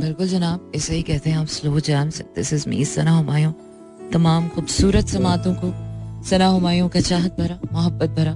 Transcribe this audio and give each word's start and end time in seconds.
बिल्कुल 0.00 0.28
जनाब, 0.28 0.70
इसे 0.74 0.94
ही 0.94 1.02
कहते 1.02 1.30
हैं 1.30 1.38
आप 1.38 1.46
slow 1.48 1.80
jams 1.80 2.20
this 2.36 2.52
is 2.52 2.68
me 2.68 2.84
Sana 2.86 3.10
Humayun. 3.12 3.52
तमाम 4.12 4.48
खूबसूरत 4.48 5.08
समातों 5.08 5.54
को, 5.54 5.72
सना 6.28 6.46
हुमायूं 6.48 6.88
का 6.88 7.00
चाहत 7.02 7.36
भरा, 7.38 7.58
मोहब्बत 7.72 8.10
भरा 8.10 8.32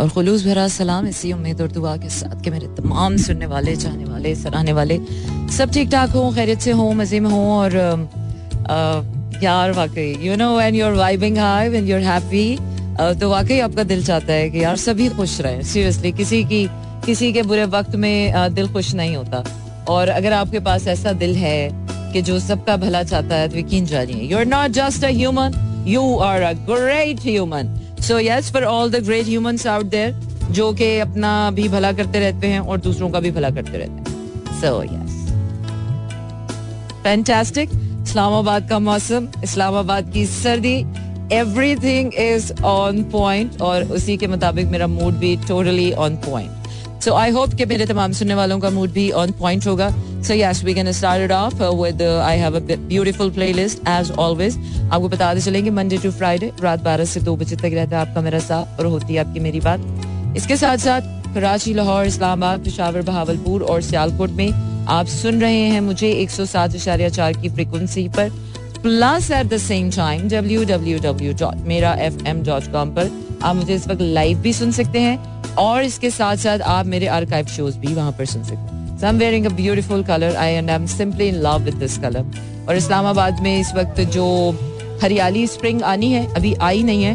और 0.00 0.08
खुलूस 0.10 0.44
भरा 0.46 0.66
सलाम 0.68 1.06
इसी 1.06 1.32
उम्मीद 1.32 1.60
और 1.60 1.70
दुआ 1.72 1.96
के 1.96 2.08
साथ 2.10 2.42
के 2.44 2.50
मेरे 2.50 2.66
तमाम 2.76 3.16
सुनने 3.16 3.46
वाले 3.46 3.76
चाहने 3.76 4.04
वाले, 4.04 4.34
सराहने 4.34 4.72
वाले 4.72 4.98
सब 5.56 5.70
ठीक 5.72 5.90
ठाक 5.90 6.10
हों, 6.10 6.32
खैरियत 6.34 6.60
से 6.60 6.70
हों, 6.72 6.92
मज़े 6.94 7.20
में 7.20 7.30
हों 7.30 7.48
और 7.52 7.70
यार 9.42 9.72
वाकई 9.72 10.12
you 10.20 10.36
know 10.36 10.54
when 10.56 10.74
you 10.74 10.84
are 10.86 10.92
vibing 10.94 11.38
high 11.38 11.68
when 11.68 11.88
you 11.88 11.96
are 11.96 12.02
happy 12.02 12.46
तो 13.20 13.30
वाकई 13.30 13.58
आपका 13.60 13.82
दिल 13.84 14.04
चाहता 14.04 14.32
है 14.32 14.50
कि 14.50 14.62
यार 14.62 14.76
सभी 14.78 15.08
खुश 15.10 15.40
रहें। 15.40 15.62
सीरियसली 15.64 16.12
किसी 16.12 16.44
की, 16.44 16.66
किसी 17.06 17.32
के 17.32 17.42
बुरे 17.42 17.64
वक्त 17.70 17.94
में 17.96 18.54
दिल 18.54 18.72
खुश 18.72 18.94
नहीं 18.94 19.16
होता। 19.16 19.44
और 19.88 20.08
अगर 20.08 20.32
आपके 20.32 20.60
पास 20.60 20.86
ऐसा 20.88 21.12
दिल 21.12 21.34
है 21.36 21.68
कि 22.12 22.22
जो 22.22 22.38
सबका 22.40 22.76
भला 22.76 23.02
चाहता 23.02 23.36
है 23.36 23.48
तो 23.48 23.58
यकीन 23.58 23.86
जानिए 23.86 24.28
you 24.30 24.38
are 24.38 24.46
not 24.46 24.70
just 24.70 25.04
a 25.04 25.08
human 25.08 25.84
you 25.88 26.16
are 26.18 26.42
a 26.42 26.52
great 26.70 27.20
human 27.20 27.74
so 28.00 28.18
yes 28.18 28.52
for 28.52 28.64
all 28.64 28.90
the 28.90 29.04
great 29.04 29.26
humans 29.26 29.66
out 29.66 29.86
there 29.86 30.32
जो 30.50 30.72
कि 30.72 30.98
अपना 30.98 31.50
भी 31.50 31.68
भला 31.68 31.92
करते 31.92 32.20
रहते 32.20 32.46
हैं 32.46 32.60
और 32.60 32.80
दूसरों 32.80 33.10
का 33.10 33.20
भी 33.20 33.30
भला 33.30 33.50
करते 33.50 33.78
रहते 33.78 34.10
हैं. 34.10 34.60
सो 34.60 34.82
यस 34.82 35.22
फैंटास्टिक 37.02 37.70
इस्लामाबाद 38.02 38.68
का 38.68 38.78
मौसम, 38.78 39.28
इस्लामाबाद 39.44 40.10
की 40.12 40.26
सर्दी 40.26 40.76
एवरीथिंग 41.32 42.14
इज़ 42.14 42.52
ऑन 42.64 43.02
पॉइंट 43.02 43.60
और 43.62 43.84
उसी 43.92 44.16
के 44.16 44.26
मुताबिक 44.26 44.66
मेरा 44.66 44.86
मूड 44.86 45.14
भी 45.14 45.36
totally 45.48 45.92
on 45.92 46.16
point 46.16 46.63
so 47.04 47.14
I 47.14 47.30
hope 47.30 47.54
कि 47.54 47.64
मेरे 47.66 47.86
तमाम 47.86 48.12
सुनने 48.12 48.34
वालों 48.34 48.58
का 48.58 48.68
मूड 48.70 48.90
भी 48.90 49.10
ऑन 49.12 49.30
पॉइंट 49.38 49.66
होगा। 49.66 49.88
So 50.22 50.34
yes 50.34 50.62
we 50.64 50.74
can 50.74 50.90
start 50.92 51.32
off 51.32 51.62
with 51.62 52.02
I 52.02 52.38
have 52.38 52.56
a 52.56 52.60
beautiful 52.60 53.30
playlist 53.30 53.88
as 53.88 54.10
always 54.18 54.56
आपको 54.92 55.08
बताते 55.08 55.40
चलेंगे 55.40 55.70
मंडे 55.78 55.96
टू 56.02 56.10
फ्राइडे 56.12 56.52
रात 56.62 56.82
बारह 56.84 57.04
से 57.04 57.20
दो 57.20 57.36
बजे 57.36 57.56
तक 57.56 57.70
रहता 57.74 57.98
है 57.98 58.06
आपका 58.08 58.20
मेरा 58.20 58.38
साथ 58.46 58.80
और 58.80 58.86
होती 58.86 59.14
है 59.14 59.20
आपकी 59.20 59.40
मेरी 59.40 59.60
बात। 59.60 60.36
इसके 60.36 60.56
साथ 60.56 60.76
साथ 60.78 61.34
कराची, 61.34 61.74
लाहौर, 61.74 62.06
इस्लामाबाद, 62.06 62.64
पिशावर, 62.64 63.02
बहावलपुर 63.02 63.62
और 63.64 63.82
सियालकोट 63.82 64.30
में 64.30 64.86
आप 64.90 65.06
सुन 65.08 65.40
रहे 65.40 65.60
हैं 65.74 65.80
मुझे 65.80 66.10
एक 66.12 66.30
सौ 66.30 66.44
सात 66.46 66.74
इशारिया 66.74 67.08
चार 67.10 67.32
की 67.42 67.48
फ्रिक्वेंसी 67.50 68.08
पर 68.16 68.30
plus 68.82 69.30
at 69.30 69.46
the 69.46 69.58
same 69.58 69.90
time 69.90 70.28
W 70.28 70.64
W 70.64 70.98
W 71.02 71.32
dot 71.40 71.66
मेरा 71.66 71.92
एफ़ 72.06 72.26
एम 72.28 72.42
डॉट 72.44 72.72
कॉम 72.72 72.94
पर 72.94 73.10
आप 73.42 73.56
मुझे 73.56 73.74
इस 73.74 73.86
वक्त 73.88 74.02
लाइव 74.18 74.38
भी 74.40 74.52
सुन 74.52 74.72
सकते 74.72 75.00
हैं। 75.00 75.33
और 75.58 75.82
इसके 75.82 76.10
साथ 76.10 76.36
साथ 76.36 76.58
आप 76.58 76.86
मेरे 76.86 77.06
आर्काइव 77.16 77.46
शोज़ 77.46 77.78
भी 77.78 77.94
वहाँ 77.94 78.12
पर 78.12 78.24
सुन 78.26 78.44
सकते 78.44 78.56
हैं। 78.56 78.82
So, 78.98 79.06
I'm 79.06 79.18
wearing 79.18 79.46
a 79.46 79.50
beautiful 79.50 80.02
color. 80.08 80.30
I 80.38 80.48
and 80.56 80.70
I'm 80.70 80.86
simply 80.90 81.28
in 81.28 81.42
love 81.42 81.64
with 81.68 81.78
this 81.80 81.96
color. 81.98 82.24
और 82.68 82.76
इस्लामाबाद 82.76 83.40
में 83.42 83.58
इस 83.60 83.72
वक्त 83.74 84.00
जो 84.12 84.26
हरियाली 85.02 85.46
स्प्रिंग 85.46 85.82
आनी 85.82 86.12
है, 86.12 86.26
अभी 86.34 86.54
आई 86.62 86.82
नहीं 86.82 87.02
है। 87.04 87.14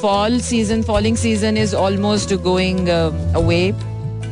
Fall 0.00 0.38
season 0.40 0.82
falling 0.82 1.16
season 1.16 1.56
is 1.58 1.74
almost 1.76 2.34
going 2.42 2.88
away 2.88 3.60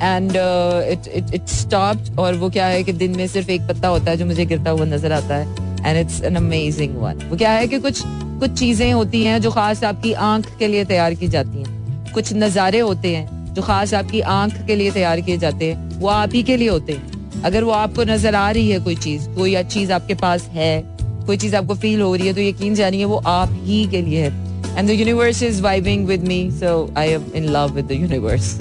and 0.03 0.31
it 0.31 1.09
it 1.09 1.35
it 1.35 2.19
और 2.19 2.35
वो 2.35 2.51
क्या 2.51 2.67
है 2.67 2.83
कि 2.85 2.93
दिन 2.93 3.17
में 3.17 3.27
सिर्फ़ 3.27 3.51
एक 3.51 3.67
पत्ता 3.69 3.89
होता 3.89 4.11
है 4.11 4.17
जो 4.17 4.27
मुझे 4.27 4.47
गिरता 4.47 4.71
हुआ 4.71 4.85
नज़र 4.85 5.13
आता 5.13 5.37
है। 5.37 5.47
And 5.87 5.99
it's 5.99 6.23
an 6.23 6.37
amazing 6.37 6.97
one 6.97 7.29
वो 7.31 7.37
क्या 7.37 7.51
है 7.51 7.67
कि 7.69 7.79
कुछ 7.79 8.03
कुछ 8.05 8.59
चीज़ें 8.59 8.93
होती 8.93 9.23
हैं 9.25 9.41
जो 9.41 9.51
खास 9.51 9.85
आपकी 9.85 10.13
आँख 10.13 10.57
के 10.59 10.67
लिए 10.69 10.85
तैयार 10.85 11.15
की 11.15 11.29
जाती 11.29 11.59
हैं। 11.59 11.84
कुछ 12.15 12.33
नज़ारे 12.35 12.79
होते 12.81 13.15
हैं, 13.17 13.55
जो 13.55 13.63
खास 13.63 13.95
आपकी 13.95 14.21
आँख 14.33 14.65
के 14.67 14.77
लिए 14.77 14.91
तैयार 14.91 15.21
किए 15.21 15.37
जाते 15.39 15.65
हैं, 15.65 15.99
वो 15.99 16.09
आप 16.11 16.35
ही 16.35 16.43
के 16.43 16.57
लिए 16.57 16.69
होते 16.69 16.93
हैं। 16.93 17.43
अगर 17.43 17.65
वो 17.65 17.73
आपको 17.73 18.05
नज़र 18.05 18.35
आ 18.35 18.51
रही 18.51 18.71
है 18.71 18.79
कोई 18.81 18.97
चीज़ 18.97 19.29
कोई 19.31 19.63
चीज़ 19.65 19.93
आपके 19.93 20.15
पास 20.17 20.49
है, 20.53 20.83
कोई 21.27 21.37
चीज़ 21.37 21.57
आपको 21.57 21.75
फील 21.77 22.01
हो 22.01 22.15
रही 22.15 22.27
है 22.27 22.35
तो 22.35 22.41
यकीन 22.41 22.75
जानिए 22.75 23.05
वो 23.05 23.17
आप 23.29 23.51
ही 23.65 23.87
के 23.89 24.03
लिए 24.03 24.23
है। 24.23 24.79
And 24.79 24.89
the 24.89 24.91
universe 24.91 25.43
is 25.43 25.61
vibing 25.63 26.07
with 26.07 26.25
me 26.29 26.51
so 26.53 26.73
I 26.99 27.09
am 27.11 27.25
in 27.35 27.49
love 27.49 27.73
with 27.75 27.87
the 27.87 27.93
universe 27.93 28.57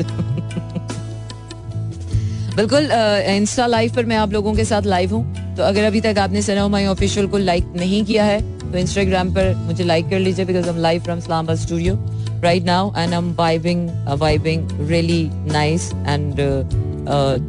बिल्कुल 2.55 2.89
इंस्टा 3.27 3.65
लाइव 3.67 3.93
पर 3.95 4.05
मैं 4.05 4.17
आप 4.17 4.33
लोगों 4.33 4.53
के 4.53 4.65
साथ 4.65 4.81
लाइव 4.85 5.13
हूँ 5.13 5.55
तो 5.55 5.63
अगर 5.63 5.83
अभी 5.83 6.01
तक 6.01 6.17
आपने 6.19 6.41
सना 6.41 6.67
माई 6.67 6.85
ऑफिशियल 6.85 7.27
को 7.27 7.37
लाइक 7.39 7.73
नहीं 7.77 8.03
किया 8.05 8.23
है 8.25 8.41
तो 8.61 8.77
इंस्टाग्राम 8.77 9.33
पर 9.33 9.53
मुझे 9.57 9.83
लाइक 9.83 10.09
कर 10.09 10.19
लीजिए 10.19 10.45
बिकॉज़ 10.45 10.69
हम 10.69 10.77
live 10.81 11.03
from 11.03 11.17
Islamabad 11.17 11.57
studio 11.57 11.95
Right 12.42 12.64
now 12.64 12.92
and 12.98 13.14
am 13.14 13.32
vibing 13.38 13.88
vibing 14.20 14.68
really 14.90 15.22
nice 15.52 15.90
and 15.94 16.34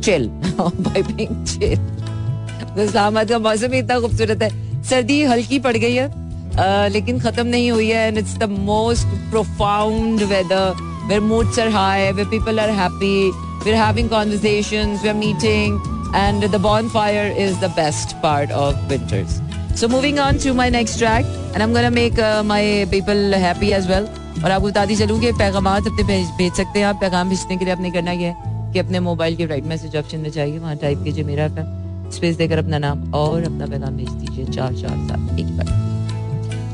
chill 0.04 0.30
vibing 0.60 1.46
chill 1.46 2.82
Islamabad 2.84 3.30
का 3.30 3.40
मौसम 3.40 3.74
ही 3.74 3.80
इतना 3.80 4.00
खूबसूरत 4.00 4.44
है 4.44 4.50
सर्दी 4.90 5.22
हल्की 5.34 5.60
पड़ 5.60 5.76
गई 5.78 5.94
है 5.94 6.08
uh, 6.10 6.92
लेकिन 6.94 7.20
खत्म 7.20 7.46
नहीं 7.48 7.72
हुई 7.72 7.90
है 7.90 8.08
and 8.08 8.18
it's 8.18 8.38
the 8.38 8.50
most 8.72 9.08
profound 9.30 10.24
weather 10.32 10.74
where 11.08 11.22
moods 11.22 11.60
are 11.60 11.70
high 11.78 12.12
where 12.12 12.28
people 12.30 12.60
are 12.60 12.70
happy 12.80 13.32
we're 13.66 13.76
having 13.76 14.08
conversations, 14.08 15.04
we're 15.04 15.14
meeting, 15.14 15.82
and 16.16 16.44
the 16.44 16.60
bonfire 16.60 17.34
is 17.38 17.60
the 17.60 17.70
best 17.70 18.20
part 18.22 18.52
of 18.52 18.90
winters. 18.90 19.42
So 19.76 19.88
moving 19.88 20.18
on 20.18 20.38
to 20.40 20.54
my 20.54 20.70
next 20.70 20.98
track, 20.98 21.26
and 21.54 21.62
I'm 21.62 21.74
gonna 21.74 21.92
make 21.92 22.18
uh, 22.18 22.44
my 22.44 22.88
people 22.90 23.32
happy 23.34 23.74
as 23.74 23.88
well. 23.88 24.08
और 24.43 24.51
आपको 24.51 24.67
बताती 24.67 24.97
चलूँ 24.97 25.21
कि 25.21 25.33
पैगाम 25.35 25.67
अपने 25.69 26.03
भेज 26.03 26.53
सकते 26.53 26.79
हैं। 26.79 26.87
आप 26.87 26.97
पैगाम 27.01 27.29
भेजने 27.29 27.57
के 27.57 27.65
लिए 27.65 27.75
आपने 27.75 27.91
करना 27.91 28.13
यह 28.13 28.29
है 28.29 28.73
कि 28.73 28.79
अपने 28.79 29.01
मोबाइल 29.01 29.37
के 29.37 29.47
राइट 29.47 29.65
मैसेज 29.67 29.97
ऑप्शन 29.97 30.19
में 30.19 30.31
जाइए, 30.31 30.59
वहाँ 30.59 30.77
टाइप 30.77 31.03
कीजिए 31.05 31.25
मेरा 31.25 31.49
फैम 31.49 32.11
स्पेस 32.11 32.37
देकर 32.37 32.59
अपना 32.59 32.79
नाम 32.79 33.13
और 33.15 33.45
अपना 33.45 33.67
पैगाम 33.67 33.97
भेज 33.97 34.09
दीजिए, 34.11 34.45
चार 34.47 34.73
चार, 34.73 34.97
सात, 35.09 35.39
एक 35.41 35.57
बार। 35.57 35.67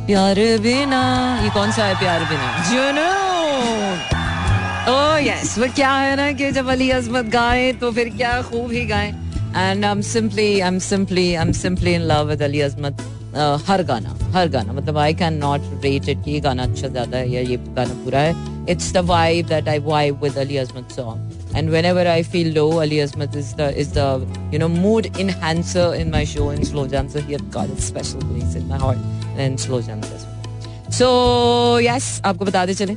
प्यार 0.06 0.36
बिना, 0.62 1.02
ये 1.44 1.50
कौन 1.50 1.72
सा 1.72 1.84
है 1.84 1.98
प्यार 1.98 2.24
बिना? 2.24 2.48
जुनून! 2.70 4.18
ओह 4.88 5.18
यस 5.20 5.58
वो 5.58 5.66
क्या 5.74 5.92
है 5.92 6.16
ना 6.16 6.30
कि 6.32 6.50
जब 6.52 6.68
अली 6.70 6.90
अजमत 6.90 7.24
गाए 7.32 7.72
तो 7.80 7.90
फिर 7.92 8.08
क्या 8.16 8.40
खूब 8.42 8.70
ही 8.72 8.84
गाए। 8.86 9.08
And 9.08 9.84
I 9.84 9.90
am 9.90 10.00
simply 10.00 10.48
I 10.60 10.68
am 10.68 10.78
simply 10.78 11.34
I 11.34 11.46
am 11.46 11.52
simply 11.52 11.94
in 11.94 12.02
love 12.02 12.28
with 12.28 12.42
Ali 12.42 12.60
Azmat. 12.60 13.02
हर 13.68 13.82
गाना 13.88 14.16
हर 14.34 14.48
गाना 14.48 14.72
मतलब 14.72 14.98
I 14.98 15.14
can 15.14 15.34
not 15.38 15.84
rate 15.84 16.08
it 16.08 16.28
ये 16.28 16.40
गाना 16.40 16.62
अच्छा 16.62 16.88
ज़्यादा 16.88 17.18
है 17.18 17.30
या 17.30 17.40
ये 17.40 17.56
गाना 17.76 17.94
पूरा 18.04 18.20
है 18.20 18.34
it's 18.70 18.92
the 18.92 19.04
vibe 19.06 19.46
that 19.48 19.68
I 19.68 19.78
vibe 19.84 20.22
with 20.22 20.38
Ali 20.38 20.56
Azmat 20.56 20.92
song 20.92 21.38
low, 22.46 22.80
Ali 22.80 22.98
Asmat 22.98 23.34
is 23.34 23.54
the 23.54 23.76
is 23.76 23.88
the 23.92 24.24
you 24.52 24.58
know 24.58 24.68
mood 24.68 25.06
enhancer 25.18 25.86
in 25.94 26.10
my 26.10 26.24
show 26.24 26.50
in 26.50 26.64
slow 26.64 26.86
jams. 26.86 27.12
So 27.12 27.20
he 27.20 27.32
has 27.32 27.42
got 27.56 27.68
a 27.68 27.80
special 27.82 28.20
place 28.22 28.54
in 28.54 28.68
my 28.68 28.78
heart 28.78 28.98
and 29.36 29.58
slow 29.58 29.80
jams 29.82 30.12
as 30.12 30.26
well. 30.26 30.36
So 30.90 31.08
आपको 32.24 32.44
बताते 32.44 32.74
चले 32.74 32.96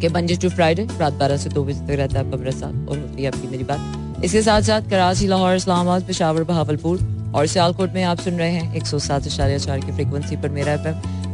कि 0.00 0.08
Monday 0.08 0.36
to 0.42 0.48
Friday 0.50 0.86
रात 1.00 1.12
बारह 1.14 1.36
से 1.36 1.50
दो 1.50 1.64
बजे 1.64 1.80
तक 1.86 1.98
रहता 2.00 2.18
है 2.18 2.24
आपका 2.24 2.36
मेरा 2.36 2.66
और 2.66 2.98
होती 2.98 3.22
है 3.22 3.28
आपकी 3.28 3.48
मेरी 3.48 3.64
बात 3.64 4.24
इसके 4.24 4.42
साथ 4.42 4.62
साथ 4.62 4.90
कराची 4.90 5.26
लाहौर 5.26 5.56
इस्लामाबाद 5.56 6.06
पेशावर 6.06 6.44
बहावलपुर 6.44 7.19
और 7.34 7.46
सियालकोट 7.46 7.92
में 7.92 8.02
आप 8.04 8.20
सुन 8.20 8.34
रहे 8.34 8.50
हैं 8.50 8.74
एक 8.74 8.86
सौ 8.86 8.98
सात 8.98 9.26
इशारे 9.26 9.58
चार 9.58 9.80
की 9.80 9.92
फ्रिक्वेंसी 9.92 10.36
पर 10.36 10.48
मेरा 10.50 10.72
एफ़ 10.72 10.86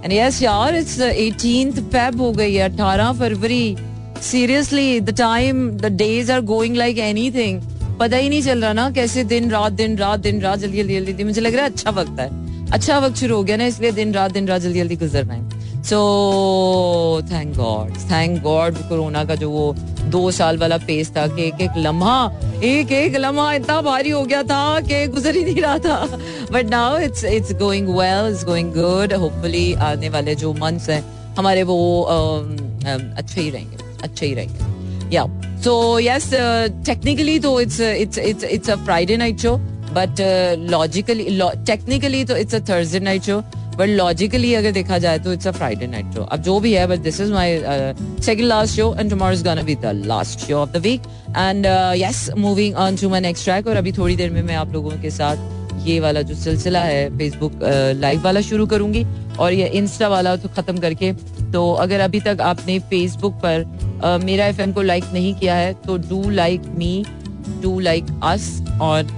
एंड 0.05 0.12
यस 0.12 0.43
यार 0.43 0.77
इट्स 0.77 1.01
एटीन 1.01 1.73
फेब 1.73 2.21
हो 2.21 2.31
गई 2.33 2.55
है, 2.55 2.62
अठारह 2.65 3.12
फरवरी। 3.12 3.77
Seriously 4.23 5.01
the 5.01 5.17
time 5.19 5.71
the 5.71 5.93
days 5.95 6.33
are 6.33 6.41
going 6.47 6.77
like 6.77 6.99
anything 7.31 7.61
पता 8.01 8.17
ही 8.17 8.29
नहीं 8.29 8.43
चल 8.43 8.62
रहा 8.62 8.73
ना, 8.73 8.91
कैसे 8.91 9.25
दिन, 9.25 9.51
रात 9.51 9.73
दिन 9.73 9.97
रात 9.99 10.21
दिन, 10.21 10.41
रात, 10.41 10.59
जल्दी 10.59 10.79
जल्दी 10.79 10.97
जल्दी 10.97 11.25
मुझे 11.25 11.41
लग 11.41 11.55
रहा 11.55 11.65
है 11.65 11.71
अच्छा 11.71 11.91
वक्त 11.91 12.21
है। 12.21 12.71
अच्छा 12.71 12.99
वक्त 12.99 13.17
शुरू 13.17 13.37
हो 13.37 13.43
गया 13.45 13.56
ना, 13.56 13.67
इसलिए 13.67 13.91
दिन, 13.93 14.12
रात 14.15 14.33
दिन, 14.33 14.49
रात, 14.49 14.61
जल्दी 14.61 14.79
जल्दी 14.79 14.97
गुजर 14.97 15.25
रहे 15.25 15.39
हैं। 15.39 15.83
So 15.83 17.23
thank 17.31 17.56
God 17.56 17.91
thank 18.11 18.41
God 18.43 18.79
corona 18.89 19.25
का 19.25 19.35
जो 19.35 19.51
वो 19.51 19.75
दो 20.11 20.31
साल 20.31 20.59
वाला 20.59 20.77
पेस 20.78 21.11
था 21.17 21.27
कि 21.27 21.43
एक 21.43 21.61
एक 21.61 21.77
लम्हा, 21.78 22.19
एक 22.65 22.93
एक 22.93 23.17
लम्हा 23.17 23.53
इतना 23.53 23.81
भारी 23.83 24.11
हो 24.11 24.22
गया 24.25 24.43
था 24.43 24.81
कि 24.81 25.06
गुजर 25.08 25.37
ही 25.37 25.44
नहीं 25.44 25.62
रहा 25.62 25.79
था। 25.79 26.19
But 26.53 26.70
now 26.70 26.99
it's 26.99 27.25
it's 27.25 27.53
going 27.58 27.88
well 27.88 28.32
it's 28.32 28.44
going 28.44 28.73
good 28.75 29.12
hopefully 29.14 29.73
आने 29.75 30.08
वाले 30.08 30.35
जो 30.35 30.53
मंथ्स 30.55 30.88
हैं, 30.91 31.03
हमारे 31.38 31.62
वो 31.62 31.79
अच्छे 32.03 33.41
ही 33.41 33.50
रहेंगे, 33.50 33.76
अच्छे 34.03 34.26
ही 34.26 34.35
रहेंगे। 34.35 35.14
या 35.14 35.25
सो 35.64 35.99
यस 36.00 36.31
टेक्निकली 36.87 37.38
तो 37.41 37.61
it's 37.61 37.81
it's 37.81 38.19
it's 38.19 38.44
it's 38.44 38.70
a 38.70 38.76
Friday 38.85 39.17
night 39.17 39.38
show 39.41 39.56
but 39.97 40.20
logically 40.70 41.38
technically 41.67 42.25
तो 42.25 42.37
it's 42.37 42.55
a 42.55 42.58
Thursday 42.69 43.00
night 43.00 43.23
show 43.23 43.43
but 43.78 43.88
logically 43.88 44.52
अगर 44.55 44.73
देखा 44.73 44.99
जाए 44.99 45.19
तो 45.19 45.32
it's 45.32 45.46
a 45.46 45.50
Friday 45.52 45.87
night 45.87 46.14
show 46.14 46.23
अब 46.23 46.43
जो 46.43 46.58
भी 46.61 46.73
है 46.75 46.87
but 46.87 46.99
this 47.00 47.20
is 47.20 47.32
my 47.32 47.58
second 47.61 48.46
last 48.46 48.76
show 48.76 48.94
and 48.99 49.11
tomorrow 49.11 49.34
is 49.34 49.44
gonna 49.44 49.62
be 49.62 49.75
the 49.75 49.93
last 50.06 50.46
show 50.46 50.56
of 50.58 50.70
the 50.70 50.82
week 50.87 51.02
and 51.37 51.67
yes 51.96 52.28
moving 52.38 52.76
on 52.76 52.96
to 52.96 53.08
my 53.08 53.20
next 53.20 53.44
track 53.44 53.67
और 53.67 53.76
अभी 53.76 53.93
थोड़ी 53.93 54.17
देर 54.17 54.31
में 54.31 54.43
मैं 54.43 54.56
आप 54.56 54.73
लोगों 54.73 54.90
के 55.02 55.11
साथ 55.11 55.55
ये 55.87 55.99
वाला 56.00 56.23
जो 56.23 56.34
सिलसिला 56.34 56.81
है 56.81 57.19
फेसबुक 57.19 57.52
लाइव 57.62 58.19
uh, 58.19 58.25
वाला 58.25 58.40
शुरू 58.40 58.67
करूँगी। 58.67 59.05
और 59.38 59.52
ये 59.52 59.67
इंस्टा 59.79 60.08
वाला 60.08 60.34
तो 60.37 60.49
खत्म 60.56 60.79
करके 60.79 61.12
तो 61.52 61.70
अगर 61.75 62.00
अभी 62.00 62.20
तक 62.20 62.40
आपने 62.40 62.79
फेसबुक 62.90 63.34
पर 63.44 63.64
uh, 64.05 64.25
मेरा 64.25 64.46
एफएम 64.46 64.72
को 64.72 64.82
लाइक 64.82 65.05
नहीं 65.12 65.34
किया 65.34 65.55
है 65.55 65.72
तो 65.87 65.96
do 66.08 66.29
like 66.31 66.62
me 66.79 67.05
do 67.62 67.79
like 67.81 68.06
us 68.25 68.49
on 68.82 69.12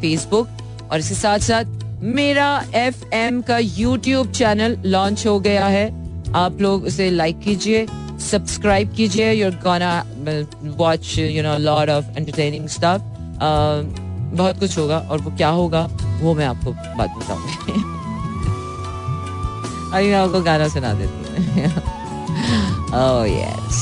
Facebook 0.00 0.48
और 0.92 0.98
इसके 0.98 1.14
साथ 1.14 1.38
साथ 1.48 1.83
मेरा 2.04 2.64
एफ़ 2.74 3.04
एम 3.14 3.42
का 3.42 3.58
यूट्यूब 3.58 4.32
चैनल 4.32 4.76
लॉन्च 4.86 5.26
हो 5.26 5.40
गया 5.40 5.66
है। 5.66 5.86
आप 6.36 6.60
लोग 6.60 6.84
उसे 6.84 7.10
लाइक 7.10 7.40
कीजिए 7.40 7.86
सब्सक्राइब 8.20 8.92
कीजिए। 8.92 9.32
You're 9.32 9.50
gonna 9.64 10.04
watch 10.76 11.18
you 11.18 11.42
know 11.42 11.58
lot 11.58 11.88
of 11.88 12.18
entertaining 12.18 12.68
stuff 12.68 13.00
बहुत 14.36 14.60
कुछ 14.60 14.78
होगा 14.78 14.98
और 14.98 15.20
वो 15.20 15.30
क्या 15.36 15.48
होगा 15.48 15.88
वो 16.20 16.34
मैं 16.34 16.46
आपको 16.46 16.72
बात 16.72 17.14
बताऊँगी। 17.18 17.72
अभी 19.94 20.06
मैं 20.06 20.14
आपको 20.14 20.42
गाना 20.42 20.68
सुना 20.68 20.94
देती 20.94 21.24
हूँ। 21.24 21.82
Oh, 22.94 23.24
yes. 23.26 23.74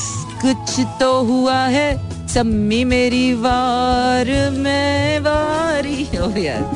कुछ 0.42 0.80
तो 1.00 1.24
हुआ 1.24 1.54
है 1.54 2.11
सम्मी 2.32 2.84
मेरी 2.84 3.32
वार, 3.34 4.26
में 4.52 5.18
वारी। 5.20 6.04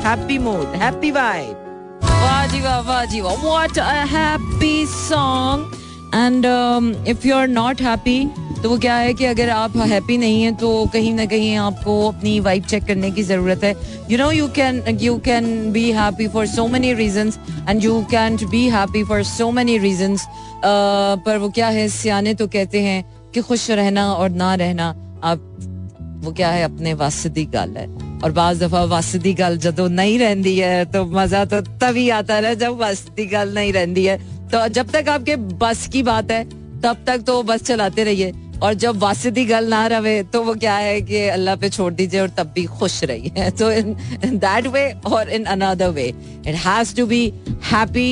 हैप्पी 0.03 0.37
मूड 0.37 0.75
हैप्पी 0.81 1.11
वाइब 1.11 2.01
वाह 2.03 2.45
जी 2.47 2.59
वाह 2.61 2.79
वाह 2.87 3.05
जी 3.05 3.21
वाह. 3.21 3.35
What 3.43 3.79
a 3.79 4.03
happy 4.11 4.85
song 4.87 5.73
and 6.15 6.45
if 7.07 7.27
you 7.27 7.35
are 7.35 7.47
not 7.47 7.81
happy 7.81 8.19
तो 8.61 8.69
वो 8.69 8.77
क्या 8.77 8.95
है 8.95 9.13
कि 9.13 9.25
अगर 9.25 9.49
आप 9.49 9.77
हैप्पी 9.77 10.17
नहीं 10.17 10.43
है 10.43 10.51
तो 10.57 10.69
कहीं 10.93 11.13
ना 11.13 11.25
कहीं 11.25 11.55
आपको 11.57 11.95
अपनी 12.07 12.39
वाइफ 12.39 12.65
चेक 12.65 12.83
करने 12.85 13.11
की 13.11 13.23
ज़रूरत 13.23 13.63
है. 13.63 13.73
You 14.11 14.17
know 14.17 14.29
you 14.31 14.47
can 14.55 14.97
you 15.01 15.17
can 15.25 15.71
be 15.71 15.91
happy 15.91 16.27
for 16.27 16.47
so 16.47 16.67
many 16.67 16.93
reason 16.93 17.31
and 17.69 17.83
you 17.83 18.01
can 18.11 18.37
be 18.51 18.67
happy 18.69 19.03
for 19.03 19.23
so 19.23 19.49
many 19.51 19.77
reason 19.77 20.17
पर 21.25 21.37
वो 21.37 21.49
क्या 21.49 21.67
है, 21.67 21.87
सियाने 21.89 22.33
तो 22.33 22.47
कहते 22.47 22.81
हैं 22.81 23.03
कि 23.33 23.41
खुश 23.41 23.69
रहना 23.71 24.11
और 24.13 24.29
ना 24.29 24.53
रहना. 24.55 24.93
आप 25.23 25.53
वो 26.23 26.31
क्या 26.31 26.49
है, 26.49 26.63
अपने 26.63 26.93
वासदी 26.93 27.45
गल 27.45 27.75
है। 27.77 27.87
और 28.23 28.31
बाज 28.31 28.63
दफ़ा 28.63 28.83
वासदी 28.83 29.33
गल 29.33 29.57
जो 29.57 29.87
नहीं 29.87 30.17
रहती 30.19 30.57
है 30.57 30.85
तो 30.85 31.05
मज़ा 31.05 31.43
तो 31.45 31.61
तभी 31.61 32.09
आता 32.09 32.35
है 32.35 32.55
जब 32.55 32.77
वासदी 32.77 33.25
गल 33.25 33.53
नहीं 33.55 33.73
रहती 33.73 34.05
है। 34.05 34.17
तो 34.49 34.67
जब 34.67 34.91
तक 34.91 35.09
आपके 35.09 35.35
बस 35.35 35.87
की 35.87 36.03
बात 36.03 36.31
है, 36.31 36.43
तब 36.81 37.03
तक 37.07 37.23
तो 37.27 37.41
बस 37.43 37.63
चलाते 37.63 38.03
रहिए। 38.03 38.33
और 38.63 38.73
जब 38.73 38.97
वासदी 38.97 39.45
गल 39.45 39.67
ना 39.69 39.85
रहे 39.87 40.21
तो 40.23 40.41
वो 40.43 40.53
क्या 40.55 40.75
है 40.75 41.01
कि 41.01 41.27
अल्लाह 41.29 41.55
पे 41.55 41.69
छोड़ 41.69 41.93
दीजिए 41.93 42.19
और 42.19 42.29
तब 42.29 42.51
भी 42.55 42.63
खुश 42.65 43.03
रहिए। 43.03 43.49
तो 43.59 43.71
इन 43.71 43.95
दैट 44.25 44.67
वे 44.67 44.91
और 45.07 45.29
in 45.29 45.43
another 45.45 45.89
way 45.89 46.07
it 46.47 46.55
has 46.55 46.95
to 46.95 47.05
be 47.05 47.21
happy 47.71 48.09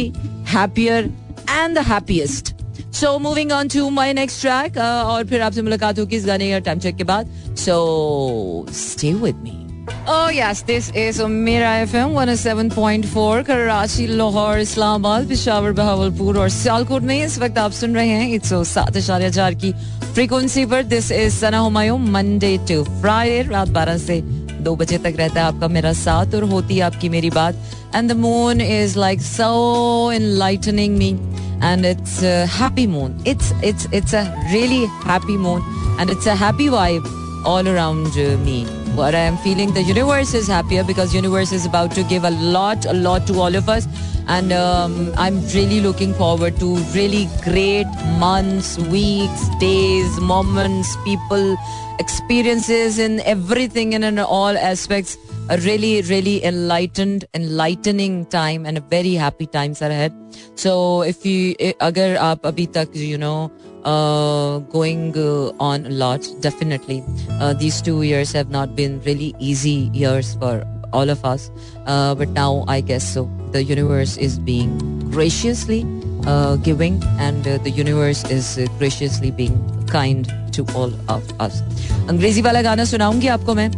happier 0.47 1.13
and 1.49 1.75
the 1.75 1.83
happiest 1.87 2.54
so 2.95 3.17
moving 3.19 3.51
on 3.51 3.67
to 3.67 3.89
my 3.89 4.13
next 4.13 4.41
track 4.41 4.77
और 4.77 5.25
फिर 5.27 5.41
आपसे 5.41 5.61
मुलाकात 5.61 5.99
होगी 5.99 6.15
इस 6.15 6.25
गाने 6.25 6.45
या 6.47 6.59
टाइम 6.59 6.79
चेक 6.79 6.95
के 6.95 7.03
बाद। 7.03 7.55
So 7.57 8.67
stay 8.71 9.13
with 9.13 9.35
me 9.35 9.61
Oh 10.09 10.29
yes, 10.33 10.61
this 10.67 10.87
is 10.99 11.17
Mira 11.31 11.71
FM 11.87 12.13
107.4 12.15 13.43
Karachi 13.47 14.05
Lahore 14.07 14.59
Islamabad 14.59 15.27
Peshawar 15.29 15.71
Bahawalpur 15.71 16.37
और 16.39 16.49
सियालकोट 16.49 17.01
में 17.01 17.23
इस 17.23 17.37
वक्त 17.39 17.57
आप 17.57 17.71
सुन 17.71 17.95
रहे 17.95 18.07
हैं 18.07 18.29
एक 18.29 18.45
सौ 18.45 18.63
सात 18.63 18.97
इशारे 18.97 19.29
चार 19.31 19.53
की 19.53 19.71
फ्रीक्वेंसी 20.13 20.65
पर। 20.65 20.83
This 20.83 21.11
is 21.11 21.35
Sana 21.35 21.59
Humayun 21.59 21.97
Monday 22.11 22.57
to 22.69 22.83
Friday 22.83 23.41
रात 23.49 23.69
बारह 23.77 23.97
से 23.97 24.21
दो 24.65 24.75
बजे 24.75 24.97
तक 24.97 25.13
रहता 25.17 25.41
है 25.41 25.47
आपका 25.47 25.67
मेरा 25.67 25.93
साथ 25.93 26.35
और 26.35 26.43
होती 26.49 26.75
है 26.75 26.81
आपकी 26.81 27.09
मेरी 27.09 27.29
बात। 27.29 27.55
And 27.95 28.11
the 28.11 28.15
moon 28.15 28.61
is 28.61 28.99
like 28.99 29.21
so 29.21 30.11
enlightening 30.11 30.97
me 30.97 31.11
and 31.61 31.85
it's 31.85 32.23
a 32.23 32.45
happy 32.45 32.87
moon. 32.87 33.19
It's 33.25 33.51
it's 33.61 33.87
it's 33.91 34.13
a 34.13 34.23
really 34.51 34.85
happy 35.03 35.37
moon, 35.37 35.63
and 35.99 36.09
it's 36.09 36.25
a 36.25 36.35
happy 36.35 36.67
vibe 36.67 37.05
all 37.45 37.67
around 37.67 38.07
uh, 38.17 38.37
me. 38.39 38.65
What 38.95 39.13
I 39.13 39.19
am 39.19 39.37
feeling, 39.37 39.73
the 39.73 39.83
universe 39.83 40.33
is 40.33 40.47
happier 40.47 40.83
because 40.83 41.13
universe 41.13 41.51
is 41.51 41.65
about 41.65 41.91
to 41.95 42.03
give 42.03 42.23
a 42.23 42.31
lot, 42.31 42.85
a 42.85 42.93
lot 42.93 43.27
to 43.27 43.39
all 43.39 43.55
of 43.55 43.67
us, 43.67 43.87
and 44.27 44.53
um, 44.53 45.13
I'm 45.17 45.41
really 45.49 45.81
looking 45.81 46.13
forward 46.13 46.57
to 46.59 46.75
really 46.95 47.27
great 47.43 47.87
months, 48.19 48.77
weeks, 48.77 49.49
days, 49.59 50.19
moments, 50.21 50.95
people, 51.03 51.57
experiences 51.99 52.99
in 52.99 53.19
everything 53.21 53.93
and 53.93 54.03
in 54.05 54.19
all 54.19 54.57
aspects 54.57 55.17
a 55.50 55.56
really 55.58 56.02
really 56.02 56.44
enlightened 56.44 57.24
enlightening 57.34 58.24
time 58.26 58.66
and 58.66 58.78
a 58.78 58.80
very 58.80 59.14
happy 59.14 59.46
times 59.46 59.82
are 59.82 59.90
ahead 59.90 60.12
so 60.54 61.02
if 61.02 61.26
you 61.26 61.54
agar 61.88 62.10
aap 62.28 62.46
abhi 62.52 62.66
tak 62.76 62.94
you 62.94 63.18
know 63.18 63.50
uh, 63.84 64.58
going 64.76 65.16
uh, 65.16 65.50
on 65.58 65.86
a 65.86 65.94
lot 66.04 66.28
definitely 66.40 67.02
uh, 67.40 67.52
these 67.54 67.80
two 67.82 68.02
years 68.02 68.32
have 68.32 68.50
not 68.50 68.76
been 68.76 69.00
really 69.08 69.34
easy 69.38 69.90
years 70.04 70.34
for 70.34 70.54
all 70.92 71.10
of 71.10 71.24
us 71.24 71.50
uh, 71.86 72.14
but 72.14 72.28
now 72.28 72.64
i 72.68 72.80
guess 72.80 73.12
so 73.16 73.26
the 73.52 73.64
universe 73.64 74.16
is 74.16 74.38
being 74.38 74.78
graciously 75.10 75.82
uh, 76.26 76.56
giving 76.56 77.02
and 77.18 77.46
uh, 77.46 77.58
the 77.58 77.70
universe 77.70 78.24
is 78.30 78.58
uh, 78.58 78.66
graciously 78.78 79.30
being 79.30 79.58
kind 79.86 80.30
to 80.52 80.66
all 80.74 80.92
of 81.08 81.22
us 81.40 81.62
अंग्रेजी 82.10 82.42
वाला 82.42 82.62
गाना 82.62 82.84
सुनाऊंगी 82.84 83.28
आपको 83.28 83.54
मैं 83.54 83.70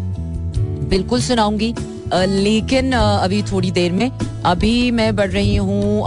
बिल्कुल 0.89 1.22
सुनाऊँगी। 1.22 1.74
लेकिन 2.13 2.92
अभी 2.92 3.42
थोड़ी 3.44 3.72
देर 3.72 3.92
में, 3.92 4.10
अभी 4.45 4.92
मैं 4.92 5.16
बढ़ 5.16 5.30
रही 5.30 5.56
हूँ 5.56 6.04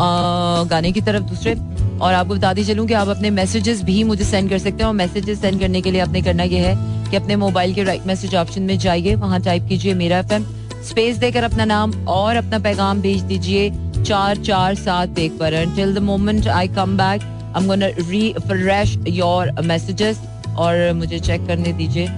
गाने 0.69 0.93
की 0.93 1.01
तरफ़ 1.01 1.23
दूसरे, 1.25 1.55
और 1.99 2.15
आपको 2.15 2.35
बताती 2.35 2.65
चलूँ 2.65 2.87
कि 2.87 2.95
आप 2.95 3.09
अपने 3.09 3.31
मैसेजेस 3.31 3.83
भी 3.85 4.03
मुझे 4.05 4.25
सेंड 4.25 4.49
कर 4.51 4.59
सकते 4.59 4.83
हैं, 4.83 4.89
और 4.89 4.95
मैसेजेस 4.95 5.41
सेंड 5.41 5.61
करने 5.61 5.81
के 5.81 5.91
लिए 5.91 6.01
आपने 6.01 6.23
करना 6.23 6.43
यह 6.45 6.67
है 6.69 7.11
कि 7.11 7.17
अपने 7.17 7.37
मोबाइल 7.37 7.75
के 7.75 7.83
राइट 7.83 8.07
मैसेज 8.07 8.35
ऑप्शन 8.37 8.63
में 8.63 8.79
जाइए, 8.79 9.15
वहाँ 9.17 9.41
टाइप 9.41 9.67
कीजिए 9.69 9.95
मेरा 9.95 10.19
एफएम 10.19 10.45
स्पेस 10.89 11.17
देकर 11.17 11.45
अपना 11.45 11.65
नाम 11.65 11.93
और 12.09 12.37
अपना 12.37 12.59
पैगाम 12.59 13.01
भेज 13.01 13.23
दीजिए, 13.23 13.71
चार 14.03 14.37
चार, 14.39 14.75
सात, 14.77 15.19
एक 15.19 15.33
पर। 15.39 15.65
Till 15.77 15.95
the 15.95 15.99
moment 16.01 16.49
I 16.49 16.69
come 16.71 16.97
back 16.97 17.23
I 17.23 17.63
am 17.63 17.67
gonna 17.69 17.87
refresh 18.01 18.99
your 19.09 19.53
messages 19.63 20.21
और 20.59 20.93
मुझे 20.95 21.19
चेक 21.21 21.47
करने 21.47 21.73
दीजिए। 21.73 22.09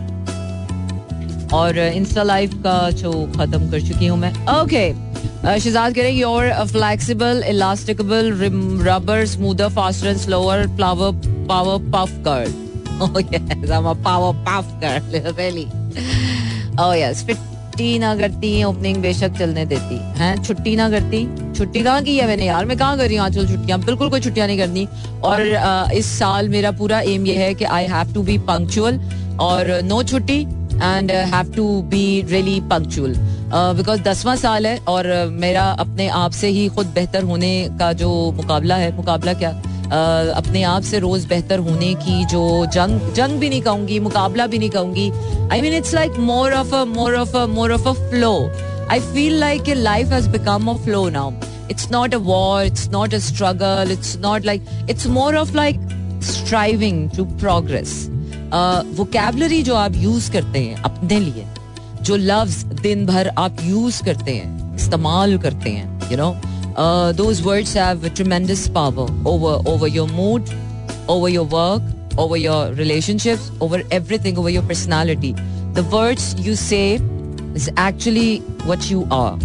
और 1.55 1.79
इंस्टा 1.79 2.23
लाइव 2.23 2.51
का 2.65 2.91
शो 2.91 3.13
खत्म 3.37 3.71
कर 3.71 3.81
चुकी 3.89 4.07
हूँ 4.07 4.19
मैं। 4.19 4.33
ओके 4.53 5.61
शिजाद 5.61 5.95
कह 5.95 6.03
रहे 6.03 6.13
your 6.13 6.51
flexible 6.67 7.43
elasticable 7.49 8.33
rubber 8.87 9.25
smoother 9.27 9.69
faster 9.71 10.09
and 10.09 10.19
slower 10.19 10.67
flower 10.77 11.13
power 11.49 11.79
puff 11.95 12.11
छुट्टी 17.73 17.99
ना 17.99 18.15
करती 18.17 18.63
ओपनिंग 18.65 18.97
बेशक 19.03 19.37
चलने 19.39 19.65
देती। 19.67 19.97
हैं, 20.19 20.43
छुट्टी 20.45 20.75
ना 20.77 20.89
करती? 20.91 21.25
छुट्टी 21.55 21.83
कहाँ 21.83 22.03
की 22.03 22.17
है 22.17 22.27
मैंने? 22.27 22.47
यार, 22.47 22.65
मैं 22.65 22.77
कहाँ 22.79 22.97
कर 22.97 23.07
रही 23.07 23.17
हूँ 23.17 23.25
आजकल 23.25 23.47
छुट्टियाँ? 23.49 23.79
बिल्कुल 23.81 24.09
कोई 24.11 24.21
छुट्टियाँ 24.21 24.47
नहीं 24.47 24.59
करनी। 24.59 24.87
और 25.25 25.41
इस 25.95 26.07
साल 26.19 26.49
मेरा 26.49 26.71
पूरा 26.73 27.01
एम 27.01 27.27
ये 27.27 27.35
है 27.37 27.55
कि 27.55 27.65
I 27.65 27.87
have 27.87 28.13
to 28.15 28.23
be 28.23 28.37
punctual 28.49 29.01
और 29.41 29.81
नो 29.85 30.03
छुट्टी। 30.03 30.45
And 30.75 31.11
have 31.35 31.53
to 31.57 31.67
be 31.91 32.05
really 32.31 32.61
punctual 32.71 33.15
because 33.77 34.01
दसवां 34.03 34.37
साल 34.37 34.67
है 34.67 34.79
और 34.89 35.09
मेरा 35.33 35.65
अपने 35.81 36.09
आप 36.21 36.33
से 36.33 36.49
ही 36.49 36.69
खुद 36.77 36.87
बेहतर 36.95 37.23
होने 37.23 37.53
का 37.81 37.93
जो 37.93 38.11
मुकाबला 38.37 38.77
है 38.77 38.95
मुकाबला 38.97 39.33
क्या? 39.35 39.53
Uh, 39.93 40.29
अपने 40.37 40.63
आप 40.63 40.83
से 40.83 40.99
रोज 40.99 41.25
बेहतर 41.29 41.59
होने 41.59 41.93
की 42.03 42.25
जो 42.25 42.45
जंग 42.75 43.13
जंग 43.15 43.39
भी 43.41 43.49
नहीं 43.49 43.63
कहूँगी 43.63 43.99
मुकाबला 44.01 44.47
भी 44.47 44.59
नहीं 44.59 44.71
कहूँगी। 44.71 45.11
I 45.53 45.61
mean 45.61 45.73
it's 45.75 45.95
like 45.95 46.19
more 46.19 46.53
of 46.53 46.75
a 46.75 46.85
more 46.85 47.15
of 47.15 47.37
a 47.37 47.47
more 47.47 47.73
of 47.73 47.89
a 47.89 47.93
flow 48.11 48.33
I 48.91 49.01
feel 49.13 49.39
like 49.41 49.69
a 49.69 49.75
life 49.75 50.13
has 50.13 50.29
become 50.29 50.71
a 50.71 50.75
flow 50.85 51.09
now 51.09 51.33
it's 51.73 51.87
not 51.91 52.15
a 52.17 52.19
war 52.25 52.57
it's 52.69 52.87
not 52.93 53.15
a 53.17 53.21
struggle 53.27 53.93
it's 53.93 54.09
not 54.23 54.49
like 54.49 54.73
it's 54.95 55.07
more 55.13 55.31
of 55.43 55.55
like 55.59 55.79
striving 56.31 56.99
to 57.19 57.25
progress. 57.43 57.93
Vocabulary 58.97 59.63
जो 59.63 59.75
आप 59.75 59.93
use 59.97 60.31
करते 60.33 60.59
हैं 60.59 60.83
अपने 60.83 61.19
लिए, 61.21 61.47
जो 62.03 62.17
लफ्ज 62.17 62.65
दिन 62.83 63.07
भर 63.07 63.29
आप 63.39 63.57
यूज़ 63.65 64.03
करते 64.05 64.35
हैं, 64.35 64.75
इस्तेमाल 64.77 65.39
करते 65.39 65.71
हैं 65.71 66.11
you 66.11 66.19
know 66.19 66.35
those 67.17 67.41
words 67.43 67.77
have 67.77 68.09
tremendous 68.09 68.67
power 68.75 69.25
over 69.29 69.71
over 69.73 69.89
your 69.89 70.11
mood 70.11 70.51
over 71.11 71.31
your 71.31 71.47
work 71.55 72.19
over 72.21 72.39
your 72.39 72.75
relationships 72.75 73.51
over 73.63 73.89
everything 73.93 74.39
over 74.39 74.51
your 74.51 74.67
personality 74.69 75.33
the 75.33 75.89
words 75.95 76.35
you 76.47 76.55
say 76.67 76.83
is 77.55 77.65
actually 77.77 78.39
what 78.69 78.87
you 78.91 79.01
are. 79.11 79.37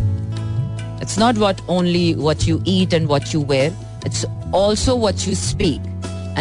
It's 1.02 1.18
not 1.18 1.40
what 1.42 1.62
only 1.68 2.16
what 2.28 2.48
you 2.48 2.62
eat 2.66 2.94
and 2.94 3.10
what 3.10 3.34
you 3.34 3.42
wear. 3.42 3.74
It's 4.06 4.24
also 4.54 4.96
what 4.96 5.28
you. 5.28 5.36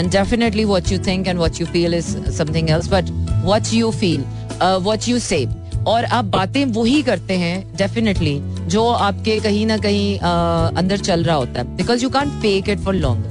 Definitely 0.04 0.64
what 0.64 0.90
you 0.90 0.98
think 0.98 1.26
and 1.26 1.38
what 1.38 1.58
you 1.60 1.66
feel 1.66 1.94
is 1.94 2.08
something 2.36 2.70
else. 2.70 2.86
But 2.86 3.10
what 3.44 3.72
you 3.72 3.92
feel 3.92 4.24
uh, 4.60 4.78
what 4.80 5.08
you 5.08 5.20
say. 5.28 5.46
और 5.86 6.04
आप 6.04 6.24
बातें 6.24 6.64
वही 6.72 7.02
करते 7.02 7.34
हैं 7.38 7.76
definitely 7.76 8.38
जो 8.74 8.86
आपके 8.88 9.38
कहीं 9.40 9.66
ना 9.66 9.76
कहीं 9.78 10.18
uh, 10.18 10.78
अंदर 10.78 10.98
चल 10.98 11.22
रहा 11.24 11.36
होता 11.36 11.60
है. 11.60 11.76
Because 11.76 12.02
you 12.02 12.10
can't 12.10 12.32
fake 12.42 12.68
it 12.68 12.80
for 12.84 12.94
long 12.94 13.24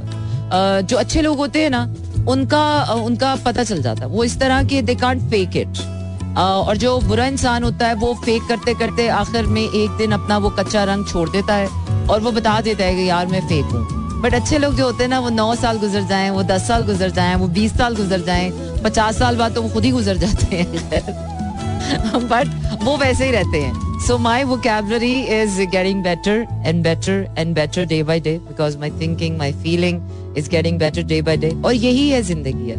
जो 0.89 0.97
अच्छे 0.97 1.21
लोग 1.21 1.37
होते 1.37 1.61
हैं 1.63 1.69
ना 1.69 1.83
उनका 2.29 2.63
uh, 2.85 3.01
उनका 3.05 3.35
पता 3.45 3.63
चल 3.63 3.81
जाता 3.81 4.05
है. 4.05 4.09
वो 4.11 4.23
इस 4.23 4.39
तरह 4.39 4.63
के 4.69 4.81
दे 4.81 4.95
कांट 4.95 5.29
फेक 5.31 5.57
इट 5.57 5.83
और 6.37 6.77
जो 6.77 6.97
बुरा 6.99 7.25
इंसान 7.25 7.63
होता 7.63 7.87
है 7.87 7.95
वो 7.95 8.13
फेक 8.23 8.47
करते 8.49 8.73
करते 8.79 9.07
आखिर 9.07 9.45
में 9.47 9.61
एक 9.61 9.97
दिन 9.97 10.11
अपना 10.11 10.37
वो 10.37 10.49
कच्चा 10.59 10.83
रंग 10.83 11.05
छोड़ 11.07 11.29
देता 11.29 11.53
है 11.53 11.67
और 12.07 12.21
वो 12.21 12.31
बता 12.31 12.59
देता 12.61 12.83
है 12.83 12.95
कि 12.95 13.09
यार 13.09 13.27
मैं 13.27 13.47
फेक 13.47 13.65
हूँ. 13.65 13.94
बट 14.21 14.33
अच्छे 14.33 14.57
लोग 14.57 14.75
जो 14.75 14.85
होते 14.85 15.03
हैं 15.03 15.09
ना, 15.09 15.19
वो 15.19 15.29
नौ 15.29 15.53
साल 15.55 15.77
गुजर 15.79 16.03
जाएँ, 16.07 16.29
वो 16.29 16.43
दस 16.43 16.67
साल 16.67 16.83
गुजर 16.83 17.09
जाएँ, 17.11 17.35
वो 17.35 17.47
बीस 17.47 17.77
साल 17.77 17.95
गुजर 17.95 18.21
जाएँ, 18.21 18.51
पचास 18.83 19.17
साल 19.19 19.35
बाद 19.37 19.55
तो 19.55 19.61
वो 19.61 19.69
खुद 19.69 19.85
ही 19.85 19.91
गुजर 19.91 20.17
जाते 20.17 20.55
हैं। 20.55 21.33
बट 22.29 22.47
वो 22.83 22.95
वैसे 22.97 23.25
ही 23.25 23.31
रहते 23.31 23.61
हैं। 23.61 23.99
So 24.07 24.17
my 24.17 24.43
vocabulary 24.57 25.13
is 25.33 25.61
getting 25.61 26.03
better 26.03 26.45
and 26.65 26.83
better 26.83 27.35
and 27.37 27.53
better 27.55 27.85
day 27.85 28.01
by 28.03 28.19
day 28.19 28.37
because 28.37 28.77
my 28.77 28.89
thinking 28.91 29.37
my 29.37 29.51
feeling 29.53 30.37
is 30.37 30.49
getting 30.49 30.79
better 30.79 31.03
day 31.03 31.21
by 31.21 31.37
day 31.37 31.49
और 31.65 31.73
यही 31.73 32.09
है 32.09 32.21
ज़िंदगी 32.21 32.69
है 32.69 32.77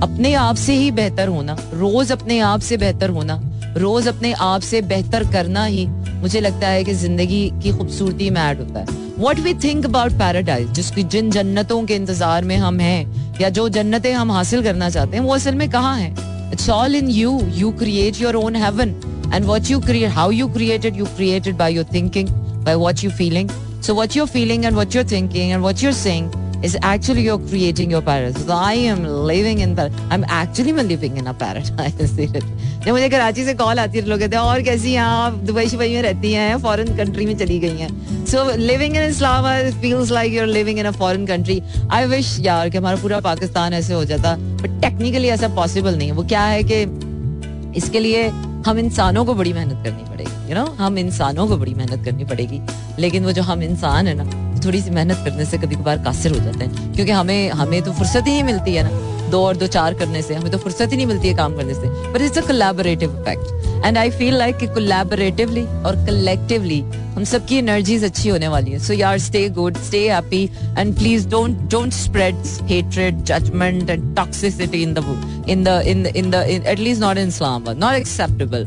अपने 0.00 0.32
आप 0.34 0.56
से 0.56 0.72
ही 0.72 0.90
बेहतर 0.90 1.28
होना, 1.28 1.56
रोज 1.74 2.12
अपने 2.12 2.38
आप 2.40 2.60
से 2.60 2.76
बेहतर 2.76 3.10
होना, 3.10 3.40
रोज 3.76 4.08
अपने 4.08 4.32
आप 4.32 4.60
से 4.60 4.82
बेहतर 4.84 5.30
करना 5.32 5.64
ही 5.64 5.86
मुझे 6.20 6.40
लगता 6.40 6.68
है 6.68 6.84
कि 6.84 6.94
ज़िंदगी 6.94 7.50
की 7.62 7.72
खूबसूरती 7.72 8.30
में 8.30 8.40
ऐड 8.40 8.58
होता 8.58 8.80
है। 8.80 9.07
What 9.20 9.38
we 9.40 9.52
think 9.62 9.84
about 9.84 10.12
paradise 10.18 10.70
जिसकी 10.72 11.02
जिन 11.12 11.30
जन्नतों 11.30 11.82
के 11.84 11.94
इंतज़ार 11.94 12.44
में 12.44 12.56
हम 12.56 12.78
हैं, 12.80 13.40
या 13.40 13.48
जो 13.48 13.68
जन्नतें 13.68 14.12
हम 14.12 14.32
हासिल 14.32 14.62
करना 14.62 14.90
चाहते 14.90 15.16
हैं, 15.16 15.24
वो 15.24 15.34
असल 15.34 15.54
में 15.54 15.68
कहाँ 15.70 15.96
है? 15.98 16.10
It's 16.52 16.68
all 16.70 16.94
in 16.94 17.08
you 17.10 17.40
you 17.54 17.70
create 17.78 18.20
your 18.20 18.34
own 18.34 18.56
heaven 18.56 18.94
and 19.34 19.44
what 19.44 19.70
you 19.70 19.80
create 19.80 20.10
how 20.12 20.30
you 20.30 20.48
created 20.48 20.96
you 20.96 21.04
created 21.16 21.56
by 21.56 21.74
your 21.74 21.86
thinking 21.94 22.28
by 22.64 22.74
what 22.74 23.04
you 23.04 23.10
feeling 23.10 23.50
so 23.86 23.94
what 23.94 24.16
you're 24.16 24.26
feeling 24.28 24.64
and 24.64 24.76
what 24.76 24.96
you're 24.96 25.10
thinking 25.10 25.50
and 25.50 25.62
what 25.62 25.82
you're 25.82 25.92
saying 25.94 26.30
is 26.62 26.76
actually 26.82 27.22
you're 27.22 27.38
creating 27.38 27.90
your 27.90 28.02
paradise. 28.02 28.48
I 28.48 28.74
am 28.74 29.04
living 29.04 29.60
in 29.60 29.74
that. 29.76 29.92
I'm 30.10 30.24
actually 30.24 30.72
living 30.72 31.16
in 31.16 31.26
a 31.26 31.34
paradise. 31.34 31.70
जब 32.78 32.92
मुझे 32.92 33.08
कराची 33.08 33.44
से 33.44 33.54
call 33.54 33.78
आती 33.78 33.98
है 33.98 34.04
लोग 34.06 34.18
कहते 34.20 34.36
हैं, 34.36 34.42
और 34.42 34.62
कैसी 34.62 34.92
हैं 34.92 35.00
आप 35.00 35.32
दुबई 35.46 35.66
शुबई 35.68 35.88
में 35.94 36.02
रहती 36.02 36.32
हैं 36.32 36.58
फॉरेन 36.62 36.96
कंट्री 36.96 37.26
में 37.26 37.36
चली 37.38 37.58
गई 37.58 37.78
हैं 37.78 38.24
so 38.26 38.44
living 38.56 38.96
in 38.96 39.02
Islam 39.02 39.44
feels 39.80 40.10
like 40.10 40.32
you're 40.32 40.46
living 40.46 40.78
in 40.78 40.86
a 40.86 40.90
foreign 40.90 41.26
country 41.26 41.60
I 41.92 42.06
wish 42.06 42.36
यार 42.40 42.70
कि 42.70 42.78
हमारा 42.78 42.96
पूरा 43.02 43.20
पाकिस्तान 43.20 43.74
ऐसे 43.74 43.94
हो 43.94 44.04
जाता 44.04 44.36
बट 44.36 44.80
टेक्निकली 44.80 45.28
ऐसा 45.28 45.48
पॉसिबल 45.48 45.96
नहीं 45.96 46.08
है 46.08 46.14
वो 46.14 46.24
क्या 46.24 46.44
है 46.44 46.62
कि 46.70 46.82
इसके 47.78 48.00
लिए 48.00 48.26
हम 48.66 48.78
इंसानों 48.78 49.24
को 49.24 49.34
बड़ी 49.34 49.52
मेहनत 49.52 49.84
करनी 49.84 50.10
पड़ेगी 50.10 50.30
यू 50.30 50.48
you 50.48 50.54
नो 50.54 50.64
know? 50.64 50.80
हम 50.80 50.98
इंसानों 50.98 51.46
को 51.48 51.56
बड़ी 51.56 51.74
मेहनत 51.74 52.04
करनी 52.04 52.24
पड़ेगी 52.24 52.60
लेकिन 52.98 53.24
वो 53.24 53.32
जो 53.32 53.42
हम 53.42 53.62
इंसान 53.62 54.06
है 54.06 54.14
ना 54.14 54.47
थोड़ी 54.64 54.80
सी 54.80 54.90
मेहनत 54.90 55.22
करने 55.24 55.44
से 55.44 55.58
कभी 55.58 55.76
कभार 55.76 55.98
कासिर 56.04 56.32
हो 56.32 56.44
जाते 56.44 56.64
हैं। 56.64 56.92
क्योंकि 56.94 57.12
हमें 57.12 57.50
हमें 57.50 57.80
तो 57.82 57.92
फुर्सत 57.92 58.26
ही 58.26 58.32
नहीं 58.32 58.44
मिलती 58.44 58.74
है 58.74 58.82
ना। 58.82 59.06
दो 59.30 59.40
और 59.44 59.56
दो 59.56 59.66
चार 59.66 59.94
करने 59.94 60.20
से, 60.22 60.34
हमें 60.34 60.50
तो 60.52 60.58
फुर्सत 60.58 60.92
ही 60.92 60.96
नहीं 60.96 61.06
मिलती 61.06 61.28
है 61.28 61.34
काम 61.36 61.56
करने 61.56 61.74
से। 61.74 61.88
But 62.12 62.20
it's 62.22 62.38
a 62.38 62.46
collaborative 62.46 63.18
effect 63.20 63.84
and 63.84 63.98
I 63.98 64.10
feel 64.10 64.34
like 64.38 64.56
कि 64.58 64.66
कोलैबोरेटिवली 64.66 65.64
और 65.86 65.96
कलेक्टिवली 66.06 66.80
हम 67.16 67.24
सबकी 67.24 67.56
एनर्जीज 67.58 68.04
अच्छी 68.04 68.28
होने 68.28 68.48
वाली 68.48 68.70
है। 68.70 68.78
सो 68.78 68.92
यार 68.94 69.18
stay 69.18 69.48
good 69.50 69.78
stay 69.84 70.08
happy 70.10 70.44
and 70.78 70.94
please 70.98 71.28
don't 71.28 71.58
don't 71.70 71.92
spread 71.92 72.42
hatred 72.70 73.22
judgement 73.24 73.90
and 73.90 74.14
toxicity 74.16 74.82
in 74.82 74.94
the 74.94 75.04
in 75.48 75.64
the 75.64 76.12
in 76.16 76.30
the 76.30 76.44
at least 76.66 77.00
not 77.00 77.18
in 77.18 77.28
Islamabad 77.28 77.78
not 77.78 77.94
acceptable 77.94 78.66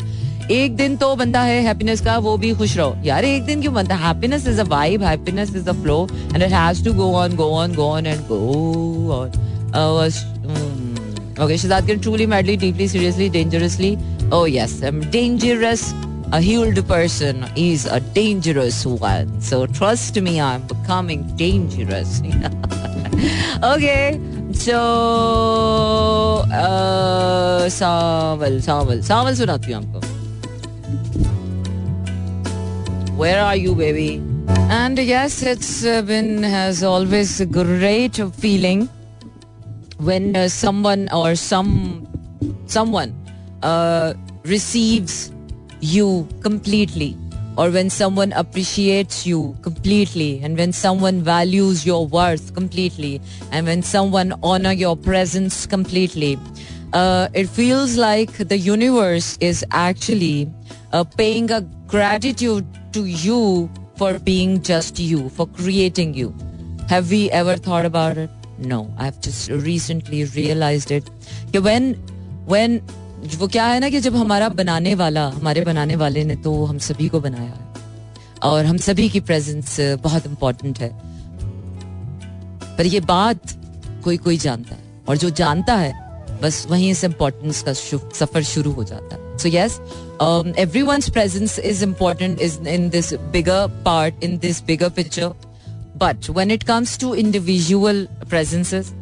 एक 0.51 0.75
दिन 0.75 0.95
तो 0.97 1.15
बनता 1.15 1.41
है 1.41 1.61
हैप्पीनेस 1.63 2.01
का 2.01 2.17
वो 2.25 2.37
भी 2.37 2.53
खुश 2.55 2.75
रहो 2.77 2.95
यार 3.05 3.25
एक 3.25 3.45
दिन 3.45 3.61
क्यों 3.61 3.73
बनता 3.73 3.95
है 3.95 4.07
happiness 4.07 4.47
is 4.47 4.59
a 4.61 4.63
vibe 4.69 5.03
happiness 5.03 5.55
is 5.55 5.69
a 5.69 5.73
flow 5.81 6.07
and 6.33 6.43
it 6.43 6.51
has 6.51 6.83
to 6.85 6.93
go 6.93 7.11
on 7.17 7.35
go 7.35 7.49
on 7.59 7.75
go 7.75 7.89
on 7.91 8.05
and 8.05 8.21
go 8.27 8.39
on 9.13 9.31
Okay, 11.41 11.55
Shazad 11.55 11.87
can 11.87 11.99
truly, 11.99 12.25
madly, 12.27 12.55
deeply, 12.55 12.87
seriously, 12.87 13.27
dangerously. 13.27 13.97
Oh, 14.31 14.43
yes, 14.45 14.83
I'm 14.83 14.99
dangerous. 15.09 15.91
A 16.31 16.39
healed 16.39 16.87
person 16.87 17.45
is 17.55 17.87
a 17.87 17.99
dangerous 17.99 18.85
one. 18.85 19.41
So 19.41 19.65
trust 19.65 20.21
me, 20.21 20.39
I'm 20.39 20.61
becoming 20.67 21.25
dangerous. 21.35 22.21
okay, 23.63 24.19
so 24.53 26.45
uh, 26.53 27.65
Samal, 27.69 28.61
Samal, 28.61 29.01
Samal 29.01 29.35
हूँ 29.35 29.75
आपको 29.75 30.10
Where 33.15 33.41
are 33.41 33.55
you, 33.55 33.75
baby? 33.75 34.23
And 34.69 34.97
yes, 34.97 35.43
it's 35.43 35.85
uh, 35.85 36.01
been 36.01 36.43
has 36.43 36.83
always 36.83 37.39
a 37.41 37.45
great 37.45 38.15
feeling 38.35 38.89
when 39.97 40.35
uh, 40.35 40.47
someone 40.47 41.09
or 41.13 41.35
some 41.35 42.07
someone 42.65 43.13
uh, 43.63 44.13
receives 44.43 45.31
you 45.81 46.27
completely 46.41 47.17
or 47.57 47.69
when 47.69 47.89
someone 47.89 48.31
appreciates 48.31 49.27
you 49.27 49.55
completely 49.61 50.39
and 50.41 50.57
when 50.57 50.71
someone 50.71 51.21
values 51.21 51.85
your 51.85 52.07
worth 52.07 52.53
completely 52.55 53.21
and 53.51 53.67
when 53.67 53.83
someone 53.83 54.33
honor 54.41 54.71
your 54.71 54.95
presence 54.95 55.65
completely 55.65 56.39
uh, 56.93 57.27
it 57.33 57.47
feels 57.47 57.97
like 57.97 58.31
the 58.37 58.57
universe 58.57 59.37
is 59.41 59.65
actually 59.71 60.49
uh, 60.93 61.03
paying 61.03 61.51
a 61.51 61.61
gratitude 61.87 62.65
to 62.93 63.05
you 63.05 63.69
for 63.95 64.19
being 64.19 64.61
just 64.61 64.99
you, 64.99 65.29
for 65.29 65.47
creating 65.47 66.13
you. 66.13 66.33
Have 66.89 67.09
we 67.09 67.29
ever 67.31 67.55
thought 67.57 67.85
about 67.85 68.17
it? 68.17 68.29
No, 68.59 68.93
I've 68.97 69.19
just 69.21 69.49
recently 69.49 70.25
realized 70.25 70.91
it. 70.91 71.09
when 71.53 71.95
when 72.47 72.81
वो 73.39 73.47
क्या 73.47 73.65
है 73.67 73.79
ना 73.79 73.89
कि 73.89 73.99
जब 74.01 74.15
हमारा 74.15 74.47
बनाने 74.49 74.93
वाला 74.95 75.27
हमारे 75.29 75.61
बनाने 75.61 75.95
वाले 75.95 76.23
ने 76.23 76.35
तो 76.41 76.53
हम 76.65 76.77
सभी 76.81 77.07
को 77.09 77.19
बनाया 77.21 77.51
है 77.51 78.39
और 78.43 78.65
हम 78.65 78.77
सभी 78.77 79.07
की 79.09 79.19
प्रेजेंस 79.29 79.75
बहुत 80.03 80.25
इम्पोर्टेंट 80.25 80.79
है 80.79 80.89
पर 82.77 82.85
ये 82.85 82.99
बात 82.99 83.53
कोई 84.03 84.17
कोई 84.17 84.37
जानता 84.37 84.75
है 84.75 85.03
और 85.09 85.17
जो 85.17 85.29
जानता 85.41 85.75
है 85.77 85.93
बस 86.41 86.65
वहीं 86.69 86.93
से 86.93 87.07
इम्पोर्टेंस 87.07 87.61
का 87.63 87.73
सफ़र 87.73 88.43
शुरू 88.53 88.71
हो 88.71 88.83
जाता 88.83 89.15
है 89.15 89.30
So 89.41 89.47
yes, 89.47 89.81
um, 90.19 90.53
everyone's 90.55 91.09
presence 91.09 91.57
is 91.57 91.81
important 91.81 92.39
is 92.39 92.57
in 92.57 92.91
this 92.91 93.11
bigger 93.31 93.71
part 93.83 94.13
in 94.21 94.37
this 94.37 94.61
bigger 94.61 94.91
picture. 94.91 95.33
But 95.95 96.29
when 96.29 96.51
it 96.51 96.67
comes 96.67 96.95
to 96.97 97.15
individual 97.15 98.05
presences, 98.29 98.93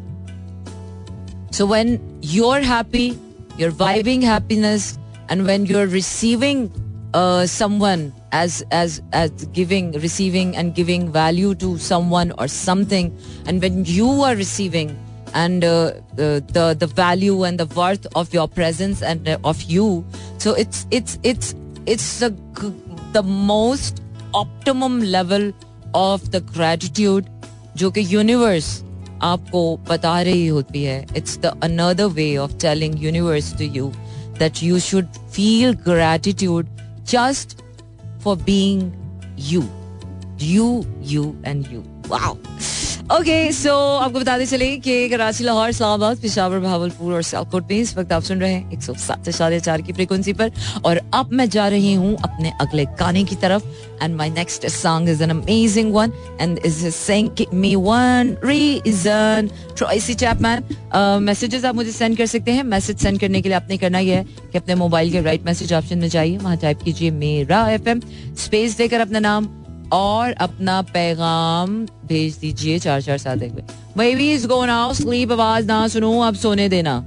so 1.50 1.66
when 1.66 2.00
you're 2.22 2.62
happy, 2.62 3.18
you're 3.58 3.70
vibing 3.70 4.22
happiness, 4.22 4.98
and 5.28 5.44
when 5.44 5.66
you're 5.66 5.86
receiving 5.86 6.72
uh, 7.12 7.44
someone 7.44 8.14
as 8.32 8.64
as 8.70 9.02
as 9.12 9.44
giving, 9.52 9.92
receiving, 10.00 10.56
and 10.56 10.74
giving 10.74 11.12
value 11.12 11.54
to 11.56 11.76
someone 11.76 12.32
or 12.38 12.48
something, 12.48 13.14
and 13.44 13.60
when 13.60 13.84
you 13.84 14.08
are 14.22 14.34
receiving 14.34 14.96
and 15.33 15.63
uh, 15.63 15.91
the, 16.15 16.43
the 16.53 16.65
the 16.79 16.87
value 16.87 17.43
and 17.43 17.59
the 17.59 17.65
worth 17.75 18.07
of 18.15 18.33
your 18.33 18.47
presence 18.47 19.01
and 19.01 19.27
uh, 19.27 19.37
of 19.43 19.61
you 19.63 19.87
so 20.37 20.53
it's 20.53 20.87
it's 20.91 21.19
it's 21.23 21.53
it's 21.85 22.19
the 22.19 22.29
the 23.13 23.23
most 23.23 24.01
optimum 24.33 24.99
level 25.17 25.51
of 25.93 26.31
the 26.31 26.41
gratitude 26.57 27.31
जो 27.77 27.89
कि 27.91 28.01
universe 28.09 28.67
आपको 29.23 29.61
बता 29.89 30.21
रही 30.21 30.45
होती 30.47 30.83
है 30.83 30.99
it's 31.17 31.37
the 31.43 31.51
another 31.63 32.05
way 32.19 32.35
of 32.37 32.57
telling 32.61 33.03
universe 33.03 33.51
to 33.57 33.65
you 33.77 33.91
that 34.39 34.63
you 34.63 34.79
should 34.85 35.07
feel 35.33 35.73
gratitude 35.87 36.67
just 37.11 37.57
for 38.23 38.37
being 38.45 38.91
you 39.51 39.63
you 40.41 40.69
you 41.13 41.23
and 41.45 41.65
you 41.73 41.83
wow 42.07 42.37
okay 43.10 43.52
so 43.52 43.72
आपको 43.74 44.20
बताते 44.20 44.44
चले 44.46 44.66
कि 44.78 45.08
कराची, 45.08 45.44
लाहौर, 45.44 45.68
इस्लामाबाद, 45.70 46.18
पिशावर 46.22 46.58
भावलपुर 46.60 47.14
और 47.14 47.22
सियालकोट 47.22 47.70
में 47.70 47.78
इस 47.78 47.96
वक्त 47.96 48.12
आप 48.12 48.22
सुन 48.22 48.40
रहे 48.40 48.52
हैं 48.52 48.72
एक 48.72 48.82
सौ 48.82 48.94
सात 48.96 49.28
से 49.28 49.60
चार 49.60 49.82
की 49.82 49.92
फ्रिक्वेंसी 49.92 50.32
पर। 50.32 50.52
और 50.84 51.00
अब 51.14 51.32
मैं 51.32 51.48
जा 51.50 51.66
रही 51.68 51.92
हूँ 51.94 52.14
अपने 52.24 52.52
अगले 52.60 52.84
गाने 53.00 53.24
की 53.24 53.36
तरफ़। 53.36 53.64
And 54.02 54.14
my 54.16 54.30
next 54.30 54.66
song 54.68 55.08
is 55.08 55.22
an 55.22 55.30
amazing 55.30 55.92
one 55.94 56.12
and 56.40 56.58
is 56.66 56.88
sing 56.90 57.44
me 57.54 57.74
one 57.76 58.36
reason 58.44 59.50
Tracy 59.76 60.14
Chapman 60.14 61.22
messages 61.22 61.64
आप 61.64 61.74
मुझे 61.74 61.92
सेंड 61.92 62.16
कर 62.18 62.26
सकते 62.26 62.52
हैं। 62.52 62.62
मैसेज 62.64 62.98
सेंड 62.98 63.20
करने 63.20 63.42
के 63.42 63.48
लिए 63.48 63.56
आपने 63.56 63.76
करना 63.76 63.98
यह 63.98 64.16
है 64.16 64.24
कि 64.52 64.58
अपने 64.58 64.74
मोबाइल 64.74 65.12
के 65.12 65.20
राइट 65.22 65.46
मैसेज 65.46 65.72
ऑप्शन 65.72 65.98
में 65.98 66.08
जाइए। 66.08 66.36
वहाँ 66.36 66.56
टाइप 66.56 66.82
कीजिए 66.84 67.10
मेरा 67.10 67.68
एफ़ 67.70 67.98
स्पेस 68.42 68.76
देकर 68.76 69.00
अपना 69.00 69.18
नाम 69.18 69.56
और 69.92 70.32
अपना 70.32 70.80
पैगाम 70.82 71.86
भेज 72.06 72.36
दीजिए 72.36 72.78
चार 72.78 73.02
चार 73.02 73.18
सात 73.18 73.42
एक 73.42 73.54
मे 73.96 74.36
गो 74.46 74.92
स्लीप 74.94 75.32
आवाज़ 75.32 75.66
ना 75.66 75.86
सुनो 75.88 76.20
अब 76.20 76.34
सोने 76.34 76.68
देना 76.68 77.04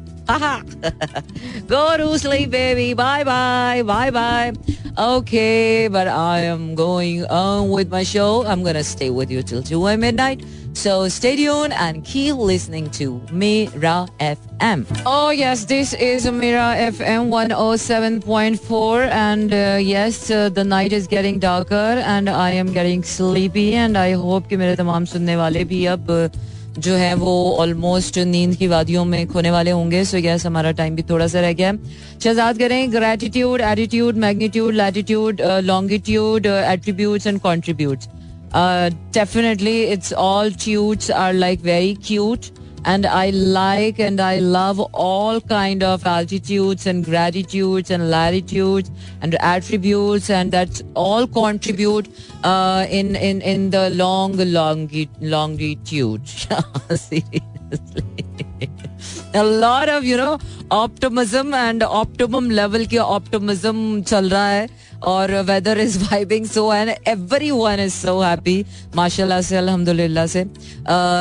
Go 1.69 1.97
to 1.97 2.17
sleep, 2.17 2.51
baby. 2.51 2.93
Bye 2.93 3.23
bye. 3.25 3.83
Bye 3.83 4.11
bye. 4.11 4.53
Okay, 4.97 5.89
but 5.89 6.07
I 6.07 6.45
am 6.45 6.75
going 6.75 7.25
on 7.25 7.71
with 7.71 7.91
my 7.91 8.03
show. 8.03 8.45
I'm 8.45 8.63
going 8.63 8.75
to 8.75 8.83
stay 8.83 9.09
with 9.09 9.29
you 9.29 9.43
till 9.43 9.61
2 9.61 9.97
midnight. 9.97 10.45
So 10.74 11.08
stay 11.08 11.34
tuned 11.34 11.72
and 11.72 12.04
keep 12.04 12.36
listening 12.36 12.88
to 12.98 13.20
Mira 13.32 14.06
FM. 14.20 14.86
Oh, 15.04 15.30
yes, 15.30 15.64
this 15.64 15.92
is 15.92 16.30
Mira 16.30 16.66
FM 16.78 17.30
107.4. 17.30 19.08
And 19.10 19.52
uh, 19.52 19.78
yes, 19.80 20.30
uh, 20.30 20.48
the 20.50 20.62
night 20.62 20.92
is 20.92 21.08
getting 21.08 21.40
darker 21.40 21.74
and 22.14 22.30
I 22.30 22.50
am 22.50 22.72
getting 22.72 23.02
sleepy. 23.02 23.74
And 23.74 23.98
I 23.98 24.12
hope 24.12 24.48
कि 24.48 24.56
मेरे 24.56 24.76
तमाम 24.76 25.04
सुनने 25.04 25.36
वाले 25.36 25.64
भी 25.64 25.84
अब 25.96 26.30
जो 26.78 26.94
है 26.94 27.14
वो 27.14 27.34
ऑलमोस्ट 27.60 28.18
नींद 28.18 28.54
की 28.56 28.66
वादियों 28.68 29.04
में 29.04 29.26
खोने 29.28 29.50
वाले 29.50 29.70
होंगे 29.70 30.04
सो 30.04 30.18
यस 30.18 30.46
हमारा 30.46 30.70
टाइम 30.80 30.96
भी 30.96 31.02
थोड़ा 31.10 31.26
सा 31.26 31.40
रह 31.40 31.52
गया 31.52 31.70
है 31.70 31.78
शहजाद 32.22 32.58
करें 32.58 32.92
gratitude 32.92 33.60
attitude 33.60 34.16
magnitude 34.26 34.74
latitude 34.74 35.40
longitude 35.64 36.46
attributes 36.46 37.26
and 37.26 37.40
contributes 37.40 38.08
Uh, 38.52 38.90
definitely, 39.12 39.84
it's 39.84 40.12
all 40.12 40.50
tutes 40.50 41.10
are 41.10 41.32
like 41.32 41.60
very 41.60 41.94
cute, 41.96 42.50
and 42.84 43.04
I 43.04 43.30
like 43.30 43.98
and 43.98 44.20
I 44.20 44.38
love 44.38 44.80
all 44.80 45.40
kind 45.40 45.82
of 45.82 46.06
altitudes 46.06 46.86
and 46.86 47.04
gratitudes 47.04 47.90
and 47.90 48.08
latitudes 48.10 48.90
and 49.20 49.34
attributes, 49.34 50.30
and 50.30 50.50
that 50.52 50.80
all 50.94 51.26
contribute 51.26 52.08
uh, 52.44 52.86
in 52.88 53.14
in 53.16 53.42
in 53.42 53.70
the 53.70 53.90
long 53.90 54.32
longi- 54.34 55.08
longitude. 55.20 56.26
Seriously. 56.28 57.42
a 59.34 59.44
lot 59.44 59.88
of 59.90 60.04
you 60.04 60.16
know 60.16 60.38
optimism 60.70 61.52
and 61.52 61.82
optimum 61.82 62.48
level 62.48 62.86
के 62.86 62.98
optimism 63.16 64.02
चल 64.02 64.30
रहा 64.30 64.48
है 64.48 64.68
और 65.03 65.31
weather 65.43 65.79
is 65.79 65.97
vibing 65.99 66.45
so 66.47 66.73
and 66.73 66.89
everyone 67.51 67.79
is 67.79 67.93
so 67.95 68.19
happy 68.21 68.65
माशाल्लाह 68.95 69.41
से 69.41 69.57
अल्हम्दुलिल्लाह 69.57 70.25
से। 70.27 70.43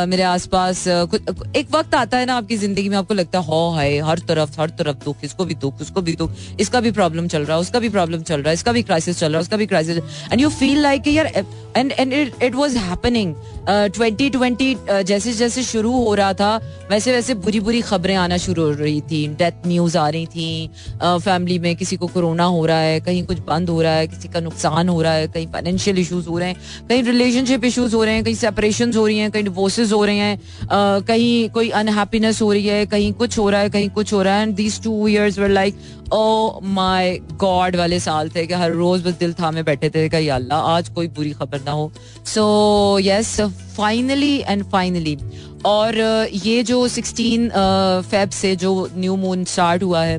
मेरे 0.06 0.22
आसपास 0.24 0.84
uh, 0.88 1.06
कुछ 1.10 1.56
एक 1.56 1.68
वक्त 1.72 1.94
आता 1.94 2.18
है 2.18 2.26
ना 2.26 2.36
आपकी 2.36 2.56
ज़िंदगी 2.56 2.88
में 2.88 2.96
आपको 2.96 3.14
लगता 3.14 3.38
है 3.38 3.44
हो 3.46 3.70
है 3.76 4.00
हर 4.08 4.18
तरफ़ 4.28 4.60
हर 4.60 4.70
तरफ़ 4.78 5.04
दुख 5.04 5.24
इसको 5.24 5.44
भी 5.44 5.54
दुख 5.62 5.80
उसको 5.80 6.00
भी 6.02 6.12
दुख 6.16 6.30
इसका 6.60 6.80
भी 6.80 6.90
प्रॉब्लम 6.92 7.26
चल 7.28 7.44
रहा 7.44 7.56
है 7.56 7.60
उसका 7.60 7.78
भी 7.78 7.88
प्रॉब्लम 7.88 8.22
चल 8.22 8.40
रहा 8.40 8.48
है 8.48 8.54
इसका 8.54 8.72
भी 8.72 8.82
क्राइसिस 8.82 9.18
चल 9.18 9.26
रहा 9.26 9.36
है 9.36 9.42
उसका 9.42 9.56
भी 9.56 9.66
crisis 9.66 9.96
and 10.32 10.40
you 10.40 10.48
feel 10.50 10.80
like 10.82 11.08
यार 11.08 11.26
and 11.76 11.92
and 11.92 12.12
it 12.12 12.54
was 12.54 12.76
happening 12.76 13.34
twenty 13.68 14.28
twenty 14.30 14.74
जैसे 14.90 15.32
जैसे 15.32 15.62
शुरू 15.62 15.92
हो 15.94 16.14
रहा 16.14 16.32
था 16.34 16.54
वैसे 16.90 17.12
वैसे 17.12 17.34
बुरी 17.44 17.60
बुरी 17.60 17.80
खबरें 17.82 18.14
आना 18.16 18.36
शुरू 18.36 18.62
हो 18.62 18.70
रही 18.70 19.00
थी। 19.10 19.26
डेथ 19.38 19.66
न्यूज़ 19.66 19.98
आ 19.98 20.08
रही 20.08 20.26
थी। 20.26 20.68
फैमिली 21.02 21.56
uh, 21.56 21.62
में 21.62 21.76
किसी 21.76 21.96
को 21.96 22.06
कोरोना 22.06 22.44
हो 22.44 22.64
रहा 22.66 22.78
है 22.78 23.00
कहीं 23.00 23.24
कुछ 23.26 23.38
बंद 23.48 23.70
हो 23.72 23.80
रहा 23.82 23.94
है, 23.94 24.06
किसी 24.06 24.28
का 24.28 24.40
नुकसान 24.40 24.88
हो 24.88 25.00
रहा 25.02 25.12
है 25.12 25.26
कहीं 25.28 25.46
फाइनेंशियल 25.52 25.98
इश्यूज़ 25.98 26.28
हो 26.28 26.38
रहे 26.38 26.48
हैं 26.48 26.86
कहीं 26.88 27.02
रिलेशनशिप 27.04 27.64
इश्यूज़ 27.64 27.94
हो 27.96 28.02
रहे 28.04 28.14
हैं 28.14 28.24
कहीं 28.24 28.34
सेपरेशन 28.34 28.92
हो 28.96 29.06
रही 29.06 29.18
हैं 29.18 29.30
कहीं 29.30 29.44
डिवोर्सेज 29.44 29.92
हो 29.92 30.04
रहे 30.04 30.16
हैं 30.18 30.38
कहीं 31.08 31.48
कोई 31.50 31.70
अनहैप्पीनेस 31.70 32.42
हो 32.42 32.52
रही 32.52 32.66
है, 32.66 32.84
कहीं 32.86 33.12
कुछ 33.12 33.38
हो 33.38 33.48
रहा 33.50 33.60
है, 33.60 33.70
कहीं 33.70 33.88
कुछ 33.90 34.12
हो 34.12 34.22
रहा 34.22 34.36
है 34.36 34.42
and 34.42 34.54
these 34.56 34.82
two 34.84 35.06
years 35.08 35.38
were 35.38 35.48
like 35.48 35.76
oh 36.12 36.60
my 36.74 37.18
god 37.40 37.76
वाले 37.76 37.98
साल 38.00 38.28
थे 38.30 38.46
कि 38.46 38.54
हर 38.54 38.72
रोज 38.72 39.06
बस 39.06 39.14
दिल 39.20 39.32
थामे 39.34 39.62
बैठे 39.62 39.90
थे 39.90 40.08
कि 40.08 40.28
अल्लाह, 40.28 40.58
आज 40.58 40.88
कोई 40.88 41.08
बुरी 41.08 41.30
खबर 41.32 41.60
ना 41.66 41.72
हो। 41.72 41.90
So 42.26 42.98
yes 43.02 43.40
finally 43.76 44.36
and 44.38 44.64
finally 44.72 45.16
और 45.66 45.98
ये 46.44 46.62
जो 46.62 46.86
16 46.88 47.48
फेब 48.10 48.30
से 48.30 48.54
जो 48.56 48.88
न्यू 48.96 49.16
मून 49.16 49.44
स्टार्ट 49.44 49.82
हुआ 49.82 50.02
है 50.04 50.16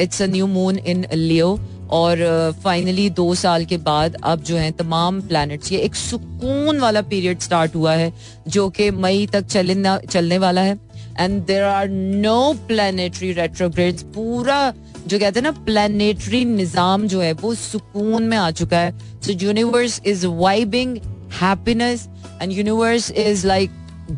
it's 0.00 0.22
a 0.22 0.26
new 0.26 0.46
moon 0.46 0.78
in 0.78 1.04
Leo 1.14 1.58
और 1.90 2.20
फाइनली 2.64 3.08
दो 3.10 3.34
साल 3.34 3.64
के 3.64 3.76
बाद 3.78 4.16
अब 4.22 4.42
जो 4.42 4.56
है 4.56 4.70
तमाम 4.72 5.20
प्लैनेट्स 5.28 5.72
ये 5.72 5.78
एक 5.80 5.94
सुकून 5.94 6.78
वाला 6.80 7.02
पीरियड 7.02 7.40
स्टार्ट 7.40 7.74
हुआ 7.74 7.92
है, 7.92 8.12
जो 8.48 8.68
कि 8.70 8.90
मई 8.90 9.26
तक 9.32 9.46
चलना, 9.46 9.98
चलने 10.00 10.38
वाला 10.38 10.60
है। 10.60 10.78
And 11.20 11.42
there 11.46 11.62
are 11.62 11.88
no 11.88 12.52
planetary 12.68 13.32
retrogrades 13.32 14.02
पूरा 14.14 14.72
जो 15.06 15.18
कहते 15.18 15.38
हैं 15.38 15.42
ना 15.42 15.50
प्लानिटरी 15.64 16.44
निज़ाम 16.44 17.06
जो 17.08 17.20
है, 17.20 17.32
वो 17.32 17.54
सुकून 17.54 18.22
में 18.22 18.36
आ 18.36 18.50
चुका 18.52 18.78
है। 18.78 18.92
So 19.20 19.32
universe 19.44 20.00
is 20.06 20.26
vibing 20.26 20.96
happiness 21.40 22.08
and 22.42 22.52
universe 22.52 23.10
is 23.10 23.46
like 23.46 23.70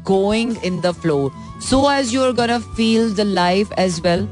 going 0.07 0.57
in 0.65 0.81
the 0.81 0.91
flow 0.93 1.31
so 1.71 1.91
as 1.93 2.15
you 2.15 2.23
are 2.23 2.33
gonna 2.33 2.59
feel 2.59 3.15
the 3.15 3.21
life 3.21 3.73
as 3.79 4.01
well 4.05 4.29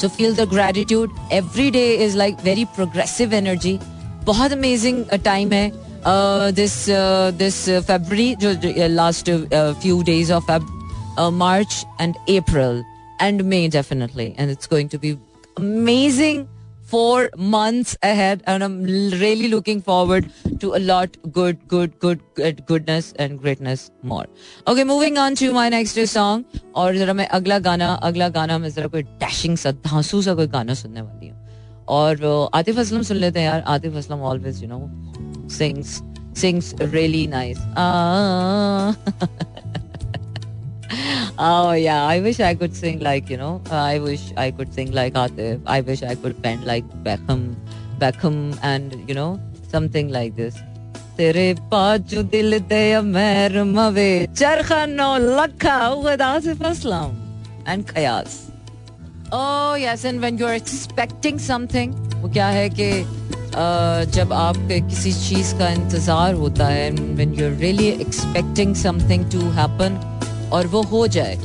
So 0.00 0.08
feel 0.08 0.34
the 0.36 0.48
gratitude 0.50 1.18
every 1.32 1.70
day 1.70 1.84
is 2.04 2.16
like 2.16 2.36
very 2.44 2.64
progressive 2.76 3.34
energy 3.34 3.78
बहुत 4.24 4.52
amazing 4.52 5.04
time 5.24 5.52
है 5.52 5.70
this 6.54 6.84
this 7.38 7.64
February 7.68 8.34
जो 8.44 8.54
last 8.88 9.30
few 9.82 10.02
days 10.02 10.32
of 10.32 10.50
March 11.18 11.84
and 12.00 12.14
April 12.16 12.82
and 13.20 13.44
May 13.44 13.68
definitely. 13.68 14.34
And 14.36 14.50
it's 14.50 14.66
going 14.66 14.88
to 14.90 14.98
be 14.98 15.18
amazing 15.56 16.48
four 16.88 17.30
months 17.52 17.96
ahead 18.02 18.42
and 18.46 18.64
i'm 18.64 18.74
really 19.20 19.48
looking 19.48 19.80
forward 19.82 20.26
to 20.60 20.74
a 20.74 20.80
lot 20.88 21.16
good 21.38 21.62
good 21.68 21.98
good 21.98 22.20
good 22.34 22.60
goodness 22.66 23.12
and 23.18 23.40
greatness 23.40 23.90
more 24.02 24.26
okay 24.66 24.84
moving 24.84 25.18
on 25.18 25.34
to 25.34 25.48
my 25.52 25.64
next 25.76 25.98
song 26.12 26.44
और 26.74 26.96
जरा 26.96 27.12
मैं 27.12 27.26
अगला 27.38 27.58
गाना 27.68 27.92
अगला 28.10 28.28
गाना 28.36 28.58
मैं 28.58 28.70
जरा 28.70 28.86
कोई 28.94 29.02
डैशिंग 29.24 29.56
सा 29.56 29.72
धांसू 29.88 30.22
सा 30.22 30.34
कोई 30.34 30.46
गाना 30.56 30.74
सुनने 30.74 31.00
वाली 31.00 31.28
हूँ 31.28 31.36
और 31.98 32.50
आतिफ 32.54 32.78
असलम 32.78 33.02
सुन 33.02 33.16
लेते 33.16 33.40
हैं 33.40 33.46
यार 33.46 33.62
Atif 33.76 33.96
Aslam 33.96 34.22
always 34.32 34.62
you 34.62 34.68
know 34.68 35.48
sings 35.58 36.00
sings 36.40 36.74
really 36.80 37.26
nice 37.26 37.58
Oh 41.38 41.72
yeah, 41.72 42.04
I 42.04 42.20
wish 42.20 42.40
I 42.40 42.54
could 42.54 42.74
sing 42.76 43.00
like 43.00 43.30
you 43.30 43.36
know. 43.36 43.60
I 43.70 43.98
wish 43.98 44.32
I 44.36 44.50
could 44.50 44.72
sing 44.74 44.92
like 44.92 45.14
Atif. 45.14 45.60
I 45.66 45.80
wish 45.80 46.02
I 46.02 46.14
could 46.14 46.40
bend 46.42 46.64
like 46.64 46.84
Beckham, 47.08 47.42
Beckham, 47.98 48.38
and 48.62 48.96
you 49.08 49.14
know 49.14 49.40
something 49.72 50.08
like 50.20 50.36
this. 50.36 50.62
तेरे 51.18 51.46
बाजू 51.70 52.22
दिल 52.30 52.58
दे 52.70 52.92
अमेर 52.92 53.62
मवे 53.64 54.12
चरखा 54.36 54.84
नौ 54.86 55.16
लखा 55.18 56.02
with 56.04 56.20
Asif 56.20 56.64
Aslam 56.70 57.12
and 57.66 57.86
Kayas. 57.86 58.50
Oh 59.32 59.74
yes, 59.74 60.04
and 60.04 60.20
when 60.20 60.38
you're 60.38 60.54
expecting 60.54 61.38
something, 61.38 61.92
वो 62.22 62.28
क्या 62.32 62.48
है 62.56 62.68
कि 62.78 62.90
जब 63.54 64.32
आप 64.32 64.56
किसी 64.90 65.12
चीज 65.12 65.52
का 65.58 65.68
इंतजार 65.72 66.34
होता 66.34 66.66
है 66.66 66.90
when 67.16 67.34
you're 67.38 67.54
really 67.60 67.90
expecting 68.04 68.74
something 68.74 69.28
to 69.34 69.40
happen 69.58 69.98
और 70.49 70.67
वो 70.67 70.81
हो 70.83 71.05
जाए 71.07 71.35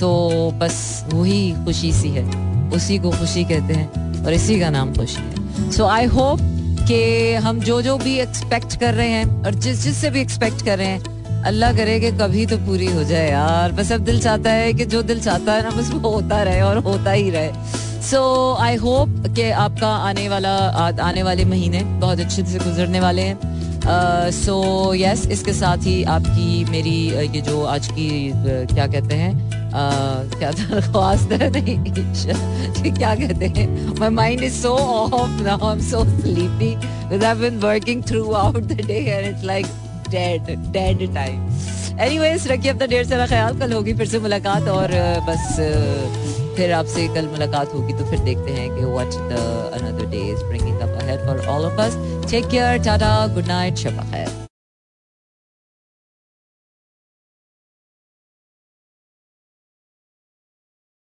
तो 0.00 0.10
बस 0.54 1.04
वही 1.12 1.50
खुशी 1.64 1.92
सी 1.92 2.08
है। 2.08 2.24
उसी 2.70 2.98
को 2.98 3.10
खुशी 3.10 3.44
कहते 3.44 3.74
हैं 3.74 4.24
और 4.24 4.32
इसी 4.32 4.58
का 4.60 4.70
नाम 4.70 4.92
खुशी 4.94 5.22
है। 5.22 5.70
सो 5.70 5.84
आई 5.86 6.04
होप 6.06 6.38
कि 6.88 7.34
हम 7.34 7.60
जो 7.60 7.80
जो 7.82 7.96
भी 7.98 8.18
एक्सपेक्ट 8.20 8.76
कर 8.80 8.94
रहे 8.94 9.08
हैं 9.08 9.44
और 9.44 9.54
जिस 9.56 9.82
जिस 9.82 9.96
से 9.96 10.10
भी 10.10 10.20
एक्सपेक्ट 10.20 10.64
कर 10.64 10.78
रहे 10.78 10.86
हैं, 10.86 11.42
अल्लाह 11.44 11.72
करे 11.76 11.98
कि 12.00 12.10
कभी 12.18 12.44
तो 12.46 12.56
पूरी 12.58 12.86
हो 12.86 13.04
जाए 13.04 13.30
यार। 13.30 13.72
बस 13.72 13.92
अब 13.92 14.00
दिल 14.00 14.20
चाहता 14.20 14.50
है 14.50 14.72
कि 14.72 14.84
जो 14.86 15.02
दिल 15.02 15.20
चाहता 15.20 15.52
है 15.52 15.62
ना, 15.62 15.70
बस 15.70 15.90
वो 15.92 16.10
होता 16.10 16.42
रहे 16.42 16.60
और 16.60 16.78
होता 16.84 17.10
ही 17.10 17.30
रहे। 17.30 17.52
सो 18.02 18.20
आई 18.60 18.76
होप 18.76 19.26
कि 19.36 19.50
आपका 19.50 19.88
आने 20.08 20.28
वाला 20.28 20.54
आने 21.02 21.22
वाले 21.22 21.44
महीने 21.44 21.80
बहुत 22.00 22.20
अच्छे 22.20 22.44
से 22.44 22.58
गुजरने 22.58 23.00
वाले 23.00 23.22
हैं। 23.22 23.63
So 23.84 24.52
uh, 24.54 24.94
yes 24.96 25.18
so, 25.18 25.22
yes, 25.22 25.30
इसके 25.32 25.52
साथ 25.52 25.86
ही 25.86 26.02
आपकी 26.08 26.64
मेरी 26.64 26.96
ये 27.34 27.40
जो 27.40 27.62
आज 27.66 27.86
की 27.88 28.08
क्या 28.72 28.86
कहते 28.86 29.14
हैं 29.14 29.32
uh, 29.50 30.38
क्या 30.38 30.50
दरख्वास्त 30.60 31.32
है 31.32 31.50
नहीं 31.50 32.92
क्या 32.92 33.14
कहते 33.14 33.46
हैं 33.58 33.66
my 33.98 34.10
mind 34.10 34.44
is 34.44 34.54
so 34.54 34.72
off 35.10 35.42
now 35.42 35.66
I 35.66 35.72
am 35.72 35.80
so 35.90 36.04
sleepy 36.12 36.74
because 36.76 37.24
I 37.24 37.34
been 37.40 37.58
working 37.60 38.02
throughout 38.34 38.62
the 38.62 38.80
day 38.86 38.96
and 38.96 39.26
it's 39.26 39.44
like 39.44 39.66
dead 40.10 40.50
dead 40.72 41.14
time 41.14 41.46
anyways 42.00 42.46
रखिए 42.48 42.70
अपना 42.70 42.86
ढेर 42.86 43.04
सारा 43.06 43.26
ख्याल, 43.26 43.58
कल 43.58 43.72
होगी 43.72 43.92
फिर 43.94 44.06
से 44.08 44.18
मुलाकात 44.20 44.68
और 44.68 44.92
बस 45.28 45.44
फिर 46.56 46.72
आपसे 46.72 47.06
कल 47.14 47.28
मुलाकात 47.28 47.74
होगी 47.74 47.92
तो 47.98 48.04
फिर 48.10 48.18
देखते 48.30 48.52
हैं 48.52 48.68
कि 48.76 48.84
what 48.84 49.14
the 49.30 49.42
another 49.74 50.10
day 50.10 50.22
is 50.32 50.44
bringing 50.44 50.80
up 50.80 50.98
ahead 51.02 51.26
for 51.26 51.46
all 51.54 51.64
of 51.66 51.80
us 51.82 51.96
take 52.30 52.48
care 52.48 52.82
tata 52.84 53.12
good 53.34 53.46
night 53.48 53.76
शब 53.84 54.00
खैर। 54.10 54.28